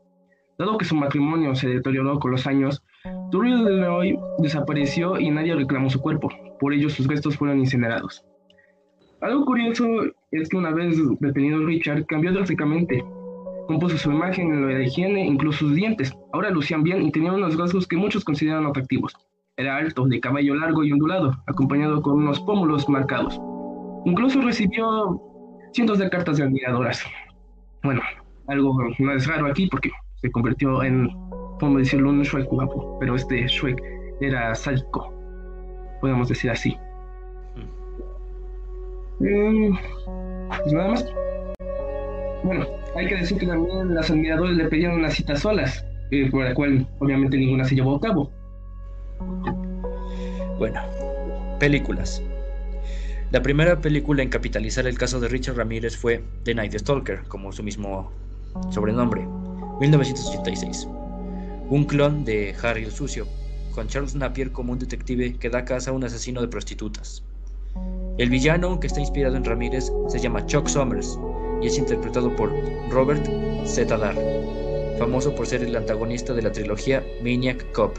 Dado 0.57 0.77
que 0.77 0.85
su 0.85 0.95
matrimonio 0.95 1.53
se 1.55 1.67
deterioró 1.67 2.19
con 2.19 2.31
los 2.31 2.47
años, 2.47 2.83
Turrio 3.31 3.63
de 3.63 3.71
Leroy 3.71 4.17
desapareció 4.39 5.19
y 5.19 5.29
nadie 5.29 5.55
reclamó 5.55 5.89
su 5.89 6.01
cuerpo, 6.01 6.29
por 6.61 6.73
ello 6.73 6.89
sus 6.89 7.07
restos 7.07 7.35
fueron 7.35 7.59
incinerados. 7.59 8.23
Algo 9.19 9.45
curioso 9.45 9.83
es 10.31 10.47
que 10.47 10.57
una 10.57 10.71
vez 10.71 10.95
detenido 11.19 11.65
Richard 11.65 12.05
cambió 12.05 12.31
drásticamente. 12.31 13.03
Compuso 13.67 13.97
su 13.97 14.11
imagen 14.11 14.53
en 14.53 14.61
lo 14.61 14.67
de 14.67 14.85
higiene, 14.85 15.25
incluso 15.25 15.59
sus 15.59 15.75
dientes. 15.75 16.13
Ahora 16.33 16.51
lucían 16.51 16.83
bien 16.83 17.01
y 17.01 17.11
tenía 17.11 17.33
unos 17.33 17.57
rasgos 17.57 17.87
que 17.87 17.97
muchos 17.97 18.23
consideran 18.23 18.65
atractivos. 18.65 19.13
Era 19.57 19.77
alto, 19.77 20.05
de 20.05 20.19
cabello 20.19 20.55
largo 20.55 20.83
y 20.83 20.91
ondulado, 20.91 21.35
acompañado 21.47 22.01
con 22.01 22.13
unos 22.13 22.39
pómulos 22.41 22.87
marcados. 22.87 23.41
Incluso 24.05 24.41
recibió 24.41 25.19
cientos 25.73 25.99
de 25.99 26.09
cartas 26.09 26.37
de 26.37 26.43
admiradoras. 26.43 27.03
Bueno, 27.83 28.01
algo 28.47 28.77
no 28.99 29.13
es 29.13 29.27
raro 29.27 29.47
aquí 29.47 29.67
porque 29.67 29.91
se 30.21 30.31
convirtió 30.31 30.83
en 30.83 31.09
podemos 31.59 31.83
decirlo, 31.83 32.09
un 32.09 32.23
Shrek 32.23 32.49
guapo, 32.49 32.97
pero 32.99 33.15
este 33.15 33.47
Shrek 33.47 33.79
era 34.19 34.53
sádico, 34.55 35.13
podemos 36.01 36.27
decir 36.27 36.51
así. 36.51 36.77
Mm, 39.19 39.77
pues 40.49 40.73
nada 40.73 40.89
más. 40.89 41.05
Bueno, 42.43 42.65
hay 42.95 43.07
que 43.07 43.15
decir 43.15 43.37
que 43.37 43.45
también 43.45 43.93
las 43.93 44.09
admiradores 44.09 44.57
le 44.57 44.65
pedían 44.65 44.93
una 44.93 45.11
cita 45.11 45.35
solas, 45.35 45.85
eh, 46.09 46.29
por 46.29 46.43
la 46.43 46.53
cual 46.53 46.87
obviamente 46.99 47.37
ninguna 47.37 47.63
se 47.65 47.75
llevó 47.75 47.95
a 47.95 48.01
cabo. 48.01 48.31
Bueno, 50.57 50.81
películas. 51.59 52.21
La 53.31 53.41
primera 53.41 53.79
película 53.79 54.23
en 54.23 54.29
capitalizar 54.29 54.87
el 54.87 54.97
caso 54.97 55.19
de 55.19 55.29
Richard 55.29 55.55
Ramírez 55.55 55.95
fue 55.95 56.23
The 56.43 56.55
Night 56.55 56.73
Stalker, 56.73 57.21
como 57.27 57.51
su 57.51 57.63
mismo 57.63 58.11
sobrenombre, 58.71 59.25
1986 59.79 60.87
un 61.71 61.85
clon 61.85 62.25
de 62.25 62.53
Harry 62.61 62.83
el 62.83 62.91
Sucio, 62.91 63.25
con 63.71 63.87
Charles 63.87 64.15
Napier 64.15 64.51
como 64.51 64.73
un 64.73 64.79
detective 64.79 65.37
que 65.37 65.49
da 65.49 65.65
caza 65.65 65.91
a 65.91 65.93
un 65.93 66.03
asesino 66.03 66.41
de 66.41 66.47
prostitutas. 66.47 67.23
El 68.17 68.29
villano, 68.29 68.79
que 68.79 68.87
está 68.87 68.99
inspirado 68.99 69.35
en 69.35 69.45
Ramírez, 69.45 69.91
se 70.07 70.19
llama 70.19 70.45
Chuck 70.45 70.67
Summers 70.67 71.17
y 71.61 71.67
es 71.67 71.77
interpretado 71.77 72.35
por 72.35 72.51
Robert 72.89 73.25
Zetadar, 73.65 74.15
famoso 74.99 75.33
por 75.33 75.47
ser 75.47 75.63
el 75.63 75.75
antagonista 75.75 76.33
de 76.33 76.41
la 76.41 76.51
trilogía 76.51 77.03
Maniac 77.23 77.71
Cop. 77.71 77.97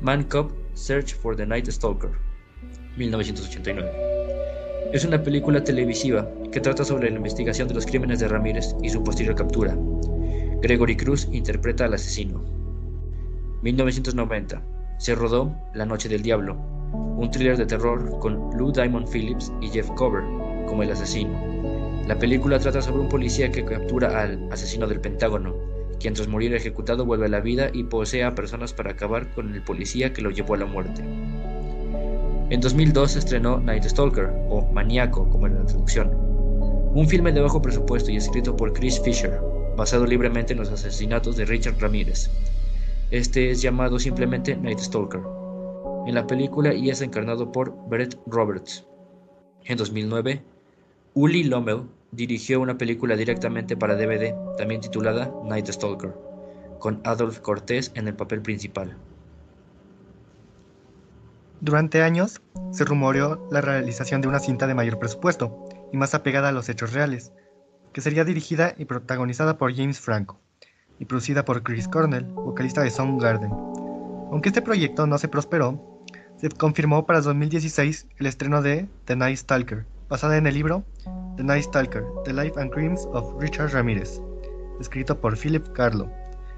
Man 0.00 0.24
Cop 0.24 0.52
Search 0.74 1.14
for 1.14 1.34
the 1.34 1.46
Night 1.46 1.68
Stalker, 1.68 2.10
1989. 2.96 3.90
Es 4.92 5.04
una 5.04 5.22
película 5.22 5.62
televisiva 5.62 6.28
que 6.52 6.60
trata 6.60 6.84
sobre 6.84 7.10
la 7.10 7.16
investigación 7.16 7.68
de 7.68 7.74
los 7.74 7.86
crímenes 7.86 8.20
de 8.20 8.28
Ramírez 8.28 8.74
y 8.82 8.90
su 8.90 9.02
posterior 9.02 9.34
captura. 9.34 9.76
Gregory 10.62 10.96
Cruz 10.96 11.28
interpreta 11.30 11.84
al 11.84 11.94
asesino. 11.94 12.57
1990. 13.62 14.62
Se 14.98 15.14
rodó 15.14 15.54
La 15.74 15.84
Noche 15.84 16.08
del 16.08 16.22
Diablo, 16.22 16.54
un 17.16 17.30
thriller 17.30 17.56
de 17.56 17.66
terror 17.66 18.18
con 18.20 18.56
Lou 18.56 18.70
Diamond 18.70 19.08
Phillips 19.08 19.52
y 19.60 19.68
Jeff 19.68 19.90
Cover 19.96 20.22
como 20.66 20.84
el 20.84 20.92
asesino. 20.92 21.36
La 22.06 22.18
película 22.18 22.58
trata 22.58 22.80
sobre 22.80 23.00
un 23.00 23.08
policía 23.08 23.50
que 23.50 23.64
captura 23.64 24.22
al 24.22 24.48
asesino 24.52 24.86
del 24.86 25.00
Pentágono, 25.00 25.54
quien 25.98 26.14
tras 26.14 26.28
morir 26.28 26.54
ejecutado 26.54 27.04
vuelve 27.04 27.26
a 27.26 27.30
la 27.30 27.40
vida 27.40 27.70
y 27.72 27.82
posee 27.84 28.22
a 28.22 28.34
personas 28.34 28.72
para 28.72 28.92
acabar 28.92 29.30
con 29.34 29.52
el 29.52 29.62
policía 29.62 30.12
que 30.12 30.22
lo 30.22 30.30
llevó 30.30 30.54
a 30.54 30.58
la 30.58 30.66
muerte. 30.66 31.02
En 32.50 32.60
2002 32.60 33.10
se 33.10 33.18
estrenó 33.18 33.58
Night 33.58 33.84
Stalker, 33.84 34.30
o 34.48 34.70
Maníaco 34.72 35.28
como 35.28 35.48
en 35.48 35.56
la 35.56 35.66
traducción, 35.66 36.10
un 36.94 37.08
filme 37.08 37.32
de 37.32 37.40
bajo 37.40 37.60
presupuesto 37.60 38.10
y 38.10 38.16
escrito 38.16 38.56
por 38.56 38.72
Chris 38.72 39.00
Fisher, 39.00 39.40
basado 39.76 40.06
libremente 40.06 40.52
en 40.52 40.60
los 40.60 40.70
asesinatos 40.70 41.36
de 41.36 41.44
Richard 41.44 41.78
Ramírez, 41.78 42.30
este 43.10 43.50
es 43.50 43.62
llamado 43.62 43.98
simplemente 43.98 44.54
Night 44.54 44.80
Stalker 44.80 45.22
en 46.06 46.14
la 46.14 46.26
película 46.26 46.74
y 46.74 46.90
es 46.90 47.00
encarnado 47.00 47.50
por 47.52 47.74
Brett 47.88 48.18
Roberts. 48.26 48.86
En 49.64 49.78
2009, 49.78 50.42
Uli 51.14 51.44
Lommel 51.44 51.82
dirigió 52.12 52.60
una 52.60 52.76
película 52.76 53.16
directamente 53.16 53.76
para 53.76 53.94
DVD, 53.94 54.34
también 54.56 54.80
titulada 54.80 55.32
Night 55.44 55.68
Stalker, 55.68 56.14
con 56.78 57.00
Adolf 57.04 57.40
Cortés 57.40 57.92
en 57.94 58.08
el 58.08 58.14
papel 58.14 58.42
principal. 58.42 58.96
Durante 61.60 62.02
años 62.02 62.40
se 62.72 62.84
rumoreó 62.84 63.46
la 63.50 63.60
realización 63.60 64.20
de 64.20 64.28
una 64.28 64.38
cinta 64.38 64.66
de 64.66 64.74
mayor 64.74 64.98
presupuesto 64.98 65.68
y 65.92 65.96
más 65.96 66.14
apegada 66.14 66.50
a 66.50 66.52
los 66.52 66.68
hechos 66.68 66.92
reales, 66.92 67.32
que 67.92 68.00
sería 68.00 68.24
dirigida 68.24 68.74
y 68.78 68.84
protagonizada 68.84 69.58
por 69.58 69.74
James 69.74 69.98
Franco 69.98 70.40
y 70.98 71.04
producida 71.04 71.44
por 71.44 71.62
Chris 71.62 71.88
Cornell, 71.88 72.24
vocalista 72.24 72.82
de 72.82 72.90
Soundgarden. 72.90 73.50
Aunque 74.30 74.48
este 74.48 74.62
proyecto 74.62 75.06
no 75.06 75.18
se 75.18 75.28
prosperó, 75.28 76.02
se 76.36 76.48
confirmó 76.50 77.06
para 77.06 77.20
2016 77.20 78.06
el 78.18 78.26
estreno 78.26 78.62
de 78.62 78.88
The 79.06 79.16
Night 79.16 79.38
Stalker, 79.38 79.86
basada 80.08 80.36
en 80.36 80.46
el 80.46 80.54
libro 80.54 80.84
The 81.36 81.44
Night 81.44 81.64
Stalker, 81.64 82.04
The 82.24 82.32
Life 82.32 82.60
and 82.60 82.70
Crimes 82.70 83.06
of 83.12 83.40
Richard 83.40 83.72
Ramirez, 83.72 84.20
escrito 84.80 85.20
por 85.20 85.36
Philip 85.36 85.66
Carlo, 85.72 86.10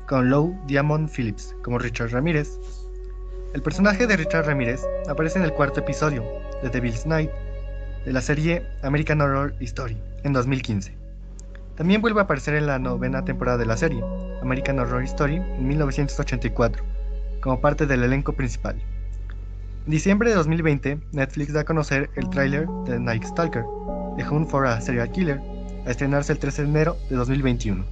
con 0.09 0.29
Lou 0.29 0.59
Diamond 0.67 1.09
Phillips 1.09 1.55
como 1.63 1.79
Richard 1.79 2.11
Ramírez. 2.11 2.59
El 3.55 3.63
personaje 3.63 4.07
de 4.07 4.17
Richard 4.17 4.47
Ramírez 4.47 4.83
aparece 5.09 5.39
en 5.39 5.45
el 5.45 5.53
cuarto 5.53 5.81
episodio 5.81 6.25
de 6.63 6.69
Devil's 6.69 7.07
Night 7.07 7.31
de 8.05 8.13
la 8.13 8.21
serie 8.21 8.67
American 8.83 9.21
Horror 9.21 9.55
Story 9.61 9.97
en 10.25 10.33
2015. 10.33 11.00
También 11.81 12.03
vuelve 12.03 12.21
a 12.21 12.25
aparecer 12.25 12.57
en 12.57 12.67
la 12.67 12.79
novena 12.79 13.25
temporada 13.25 13.57
de 13.57 13.65
la 13.65 13.75
serie, 13.75 14.05
American 14.43 14.79
Horror 14.79 15.03
Story, 15.05 15.37
en 15.37 15.67
1984, 15.67 16.85
como 17.41 17.59
parte 17.63 17.87
del 17.87 18.03
elenco 18.03 18.35
principal. 18.35 18.77
En 19.87 19.91
diciembre 19.91 20.29
de 20.29 20.37
2020, 20.37 21.01
Netflix 21.13 21.55
da 21.55 21.63
a 21.63 21.65
conocer 21.65 22.11
el 22.17 22.29
tráiler 22.29 22.69
de 22.85 23.01
Night 23.01 23.25
Stalker, 23.25 23.65
The 24.19 24.29
Hunt 24.29 24.51
for 24.51 24.67
a 24.67 24.79
Serial 24.79 25.11
Killer, 25.11 25.41
a 25.87 25.91
estrenarse 25.91 26.35
el 26.35 26.39
13 26.39 26.65
de 26.65 26.69
enero 26.69 26.99
de 27.09 27.17
2021. 27.17 27.83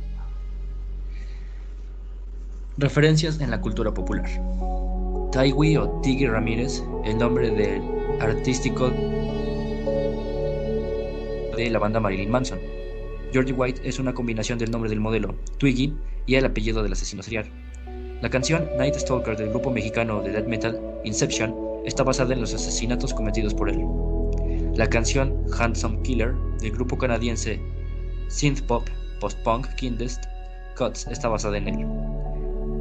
Referencias 2.77 3.41
en 3.41 3.51
la 3.51 3.63
cultura 3.63 3.93
popular. 3.93 4.29
Taiwi 5.33 5.79
o 5.79 5.89
Tiggy 6.03 6.27
Ramírez, 6.27 6.83
el 7.07 7.17
nombre 7.17 7.51
del 7.53 7.81
artístico 8.21 8.91
de 11.57 11.71
la 11.71 11.79
banda 11.79 12.01
Marilyn 12.01 12.31
Manson. 12.31 12.68
Georgie 13.33 13.53
White 13.53 13.83
es 13.85 13.99
una 13.99 14.15
combinación 14.15 14.59
del 14.59 14.71
nombre 14.71 14.89
del 14.89 15.01
modelo, 15.01 15.35
Twiggy, 15.59 15.95
y 16.27 16.37
el 16.37 16.47
apellido 16.47 16.83
del 16.83 16.93
asesino 16.93 17.23
serial. 17.23 17.47
La 18.23 18.31
canción 18.31 18.69
Night 18.79 18.95
Stalker 18.95 19.37
del 19.37 19.51
grupo 19.51 19.71
mexicano 19.71 20.23
de 20.23 20.33
death 20.33 20.47
metal 20.47 20.81
Inception 21.05 21.55
está 21.85 22.03
basada 22.03 22.35
en 22.35 22.41
los 22.41 22.55
asesinatos 22.55 23.13
cometidos 23.13 23.55
por 23.55 23.69
él. 23.69 23.85
La 24.75 24.89
canción 24.89 25.45
Handsome 25.59 26.01
Killer 26.03 26.35
del 26.61 26.73
grupo 26.73 26.97
canadiense 26.97 27.61
synth 28.29 28.63
pop 28.63 28.89
post-punk 29.21 29.67
Kindest 29.77 30.25
Cuts 30.77 31.07
está 31.09 31.29
basada 31.29 31.59
en 31.59 31.69
él. 31.69 31.87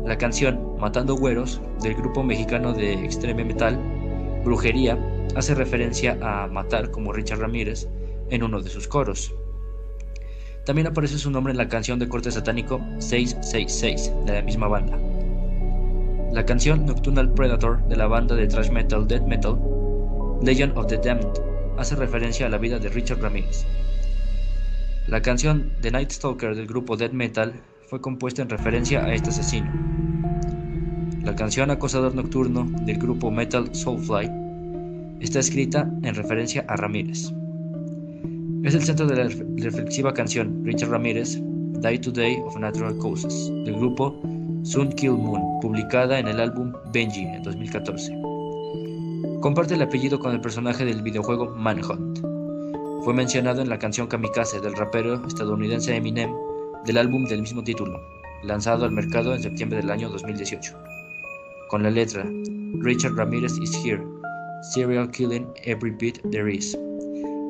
La 0.06 0.18
canción 0.18 0.78
Matando 0.80 1.16
Güeros 1.16 1.62
del 1.82 1.96
grupo 1.96 2.24
mexicano 2.24 2.74
de 2.74 2.94
extreme 2.94 3.44
metal 3.44 3.78
Brujería 4.46 4.98
hace 5.36 5.54
referencia 5.56 6.18
a 6.22 6.48
matar 6.48 6.90
como 6.92 7.12
Richard 7.12 7.40
Ramírez 7.40 7.88
en 8.30 8.44
uno 8.44 8.62
de 8.62 8.70
sus 8.70 8.88
coros. 8.88 9.34
También 10.68 10.88
aparece 10.88 11.18
su 11.18 11.32
nombre 11.32 11.52
en 11.52 11.58
la 11.58 11.70
canción 11.70 11.98
de 11.98 12.10
corte 12.10 12.30
satánico 12.30 12.82
666 13.00 14.12
de 14.26 14.34
la 14.34 14.42
misma 14.42 14.68
banda. 14.68 14.98
La 16.34 16.46
canción 16.46 16.86
Nocturnal 16.86 17.34
Predator 17.34 17.88
de 17.88 17.96
la 17.96 18.08
banda 18.08 18.36
de 18.36 18.48
thrash 18.48 18.70
metal 18.70 19.08
Death 19.08 19.26
Metal, 19.26 19.58
Legend 20.44 20.78
of 20.78 20.88
the 20.88 20.98
Damned, 20.98 21.32
hace 21.78 21.96
referencia 21.96 22.48
a 22.48 22.50
la 22.50 22.58
vida 22.58 22.80
de 22.80 22.90
Richard 22.90 23.22
Ramirez. 23.22 23.66
La 25.08 25.22
canción 25.22 25.72
The 25.82 25.90
Night 25.90 26.12
Stalker 26.12 26.54
del 26.54 26.68
grupo 26.68 26.98
Death 26.98 27.14
Metal 27.14 27.54
fue 27.88 28.02
compuesta 28.02 28.42
en 28.42 28.50
referencia 28.50 29.06
a 29.06 29.14
este 29.14 29.30
asesino. 29.30 29.72
La 31.24 31.34
canción 31.34 31.72
Acosador 31.72 32.14
Nocturno 32.14 32.70
del 32.82 32.98
grupo 32.98 33.32
Metal 33.32 33.74
Soulfly 33.74 34.30
está 35.22 35.40
escrita 35.40 35.90
en 36.04 36.14
referencia 36.14 36.66
a 36.68 36.76
Ramírez. 36.76 37.32
Es 38.68 38.76
el 38.76 38.84
centro 38.84 39.08
de 39.08 39.16
la 39.16 39.30
reflexiva 39.64 40.14
canción 40.14 40.62
Richard 40.66 40.90
Ramírez, 40.90 41.40
Die 41.40 42.00
Today 42.00 42.38
of 42.44 42.58
Natural 42.58 42.98
Causes, 43.00 43.50
del 43.64 43.78
grupo 43.78 44.22
Sun 44.64 44.92
Kill 44.92 45.14
Moon, 45.14 45.62
publicada 45.62 46.20
en 46.20 46.28
el 46.28 46.38
álbum 46.38 46.74
Benji 46.92 47.22
en 47.22 47.44
2014. 47.44 48.14
Comparte 49.40 49.76
el 49.76 49.84
apellido 49.84 50.20
con 50.20 50.34
el 50.34 50.42
personaje 50.42 50.84
del 50.84 51.02
videojuego 51.02 51.56
Manhunt. 51.56 52.20
Fue 53.06 53.14
mencionado 53.14 53.62
en 53.62 53.70
la 53.70 53.80
canción 53.80 54.08
Kamikaze 54.08 54.60
del 54.60 54.76
rapero 54.76 55.26
estadounidense 55.26 55.96
Eminem 55.96 56.34
del 56.86 56.98
álbum 56.98 57.24
del 57.24 57.44
mismo 57.44 57.64
título, 57.64 58.02
lanzado 58.44 58.84
al 58.84 58.92
mercado 58.92 59.34
en 59.34 59.42
septiembre 59.42 59.78
del 59.78 59.92
año 59.92 60.10
2018. 60.10 60.74
Con 61.70 61.84
la 61.84 61.90
letra 61.90 62.30
Richard 62.82 63.16
Ramirez 63.16 63.58
is 63.60 63.74
here, 63.82 64.04
serial 64.74 65.10
killing 65.10 65.48
every 65.64 65.92
beat 65.92 66.20
there 66.32 66.54
is. 66.54 66.78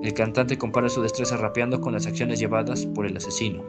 El 0.03 0.13
cantante 0.13 0.57
compara 0.57 0.89
su 0.89 1.01
destreza 1.01 1.37
rapeando 1.37 1.81
con 1.81 1.93
las 1.93 2.05
acciones 2.05 2.39
llevadas 2.39 2.85
por 2.85 3.05
el 3.05 3.17
asesino. 3.17 3.63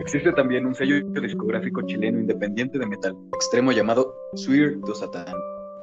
Existe 0.00 0.32
también 0.32 0.64
un 0.66 0.74
sello 0.74 1.02
discográfico 1.20 1.82
chileno 1.82 2.20
independiente 2.20 2.78
de 2.78 2.86
metal 2.86 3.16
extremo 3.34 3.72
llamado 3.72 4.14
Swear 4.34 4.78
do 4.80 4.94
Satan, 4.94 5.34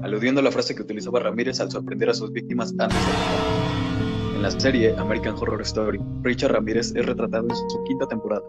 aludiendo 0.01 0.39
a 0.39 0.43
la 0.43 0.51
frase 0.51 0.73
que 0.73 0.81
utilizaba 0.81 1.19
Ramírez 1.19 1.59
al 1.59 1.69
sorprender 1.69 2.09
a 2.09 2.13
sus 2.13 2.31
víctimas 2.31 2.73
antes 2.79 2.97
de. 2.97 4.35
En 4.35 4.41
la 4.41 4.51
serie 4.51 4.95
American 4.97 5.35
Horror 5.35 5.61
Story, 5.61 5.99
Richard 6.21 6.53
Ramírez 6.53 6.93
es 6.95 7.05
retratado 7.05 7.47
en 7.49 7.55
su 7.55 7.83
quinta 7.83 8.07
temporada, 8.07 8.43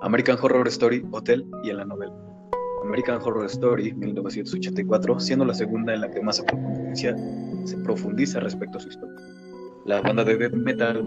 American 0.00 0.38
Horror 0.40 0.68
Story 0.68 1.04
Hotel 1.10 1.44
y 1.62 1.70
en 1.70 1.76
la 1.78 1.84
novela. 1.84 2.14
American 2.82 3.20
Horror 3.22 3.46
Story 3.46 3.92
1984, 3.92 5.20
siendo 5.20 5.44
la 5.44 5.54
segunda 5.54 5.94
en 5.94 6.00
la 6.00 6.10
que 6.10 6.20
más 6.20 6.36
se 6.36 7.76
profundiza, 7.78 8.40
respecto 8.40 8.78
a 8.78 8.80
su 8.80 8.88
historia. 8.88 9.14
La 9.84 10.00
banda 10.00 10.24
de 10.24 10.36
death 10.36 10.54
metal 10.54 11.02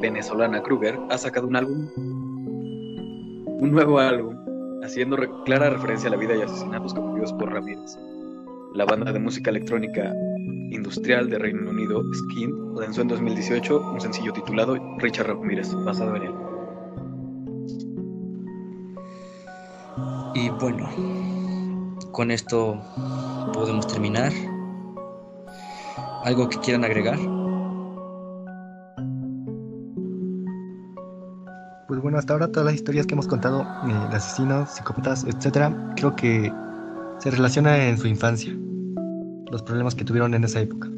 venezolana 0.00 0.62
Kruger 0.62 0.98
ha 1.10 1.18
sacado 1.18 1.46
un 1.46 1.56
álbum, 1.56 1.88
un 3.60 3.70
nuevo 3.72 3.98
álbum, 3.98 4.36
haciendo 4.82 5.16
clara 5.44 5.70
referencia 5.70 6.08
a 6.08 6.12
la 6.12 6.16
vida 6.16 6.36
y 6.36 6.42
asesinatos 6.42 6.94
cometidos 6.94 7.32
por 7.32 7.52
Ramírez. 7.52 7.98
La 8.74 8.84
banda 8.84 9.12
de 9.12 9.18
música 9.18 9.50
electrónica 9.50 10.14
industrial 10.70 11.28
de 11.28 11.38
Reino 11.38 11.70
Unido, 11.70 12.02
Skin, 12.14 12.74
lanzó 12.76 13.02
en 13.02 13.08
2018 13.08 13.92
un 13.92 14.00
sencillo 14.00 14.32
titulado 14.32 14.76
Richard 14.98 15.26
Ramírez, 15.26 15.74
basado 15.84 16.14
en 16.16 16.22
él. 16.22 16.49
Y 20.34 20.48
bueno, 20.50 20.88
con 22.12 22.30
esto 22.30 22.80
podemos 23.52 23.86
terminar. 23.86 24.32
¿Algo 26.24 26.48
que 26.48 26.58
quieran 26.58 26.84
agregar? 26.84 27.18
Pues 31.88 32.00
bueno, 32.00 32.18
hasta 32.18 32.34
ahora 32.34 32.48
todas 32.48 32.66
las 32.66 32.74
historias 32.74 33.06
que 33.06 33.14
hemos 33.14 33.26
contado, 33.26 33.62
eh, 33.62 34.08
de 34.10 34.16
asesinos, 34.16 34.70
psicópatas, 34.70 35.24
etcétera, 35.24 35.94
creo 35.96 36.14
que 36.14 36.52
se 37.18 37.30
relaciona 37.30 37.88
en 37.88 37.98
su 37.98 38.06
infancia, 38.06 38.56
los 39.50 39.62
problemas 39.62 39.94
que 39.94 40.04
tuvieron 40.04 40.34
en 40.34 40.44
esa 40.44 40.60
época. 40.60 40.88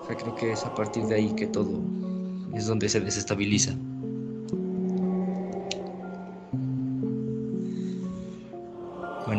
O 0.00 0.04
sea, 0.06 0.16
creo 0.16 0.34
que 0.34 0.52
es 0.52 0.64
a 0.64 0.74
partir 0.74 1.04
de 1.04 1.14
ahí 1.14 1.32
que 1.34 1.46
todo 1.46 1.80
es 2.54 2.66
donde 2.66 2.88
se 2.88 3.00
desestabiliza. 3.00 3.72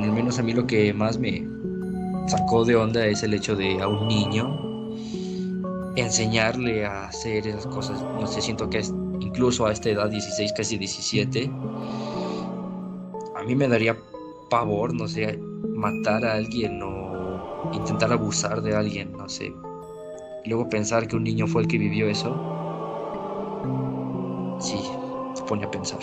Al 0.08 0.14
menos 0.14 0.40
a 0.40 0.44
mí 0.44 0.54
lo 0.54 0.66
que 0.66 0.94
más 0.94 1.18
me 1.18 1.46
sacó 2.28 2.64
de 2.64 2.78
onda 2.78 3.06
es 3.06 3.24
el 3.24 3.34
hecho 3.34 3.58
de 3.58 3.82
a 3.82 3.88
un 3.90 4.08
niño 4.08 4.68
enseñarle 5.98 6.86
a 6.86 7.08
hacer 7.08 7.46
esas 7.46 7.68
cosas. 7.68 8.02
No 8.02 8.26
sé, 8.26 8.42
siento 8.42 8.70
que 8.70 8.82
incluso 9.20 9.66
a 9.66 9.74
esta 9.74 9.90
edad, 9.90 10.10
16, 10.10 10.54
casi 10.54 10.78
17, 10.78 11.52
a 13.36 13.44
mí 13.44 13.56
me 13.56 13.68
daría 13.68 13.98
pavor, 14.50 14.94
no 14.94 15.08
sé, 15.10 15.38
matar 15.76 16.24
a 16.24 16.36
alguien 16.36 16.82
o 16.82 17.70
intentar 17.74 18.14
abusar 18.14 18.62
de 18.62 18.76
alguien, 18.76 19.12
no 19.12 19.28
sé. 19.28 19.54
Luego 20.46 20.70
pensar 20.70 21.08
que 21.08 21.18
un 21.18 21.24
niño 21.24 21.48
fue 21.48 21.64
el 21.64 21.68
que 21.68 21.78
vivió 21.78 22.08
eso, 22.08 22.34
sí, 24.62 24.80
se 25.34 25.44
pone 25.44 25.66
a 25.66 25.72
pensar. 25.72 26.00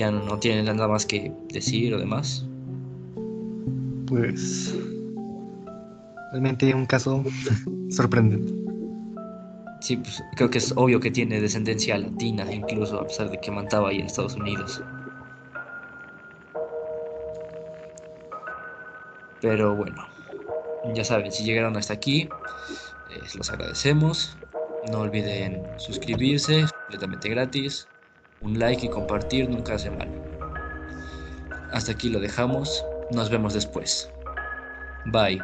Ya 0.00 0.10
no, 0.10 0.38
tienen 0.38 0.64
nada 0.64 0.88
más 0.88 1.04
que 1.04 1.30
decir 1.52 1.92
o 1.92 1.98
demás. 1.98 2.46
Pues 4.06 4.74
realmente 6.32 6.74
un 6.74 6.86
caso 6.86 7.22
sorprendente. 7.90 8.50
Sí, 9.82 9.98
pues 9.98 10.24
creo 10.36 10.48
que 10.48 10.56
es 10.56 10.72
obvio 10.74 11.00
que 11.00 11.10
tiene 11.10 11.38
descendencia 11.38 11.98
latina, 11.98 12.50
incluso 12.50 12.98
a 12.98 13.06
pesar 13.06 13.30
de 13.30 13.38
que 13.42 13.50
mandaba 13.50 13.90
ahí 13.90 13.98
en 13.98 14.06
Estados 14.06 14.36
Unidos. 14.36 14.82
Pero 19.42 19.76
bueno, 19.76 20.08
ya 20.94 21.04
saben, 21.04 21.30
si 21.30 21.44
llegaron 21.44 21.76
hasta 21.76 21.92
aquí, 21.92 22.26
eh, 23.10 23.20
los 23.36 23.50
agradecemos. 23.50 24.38
No 24.90 25.00
olviden 25.00 25.62
suscribirse, 25.76 26.64
completamente 26.86 27.28
gratis. 27.28 27.86
Un 28.42 28.58
like 28.58 28.86
y 28.86 28.88
compartir 28.88 29.48
nunca 29.50 29.74
hace 29.74 29.90
mal. 29.90 30.08
hasta 31.72 31.92
aquí 31.92 32.08
lo 32.08 32.20
dejamos. 32.20 32.84
Nos 33.10 33.28
vemos 33.28 33.54
después. 33.54 34.10
Bye. 35.06 35.40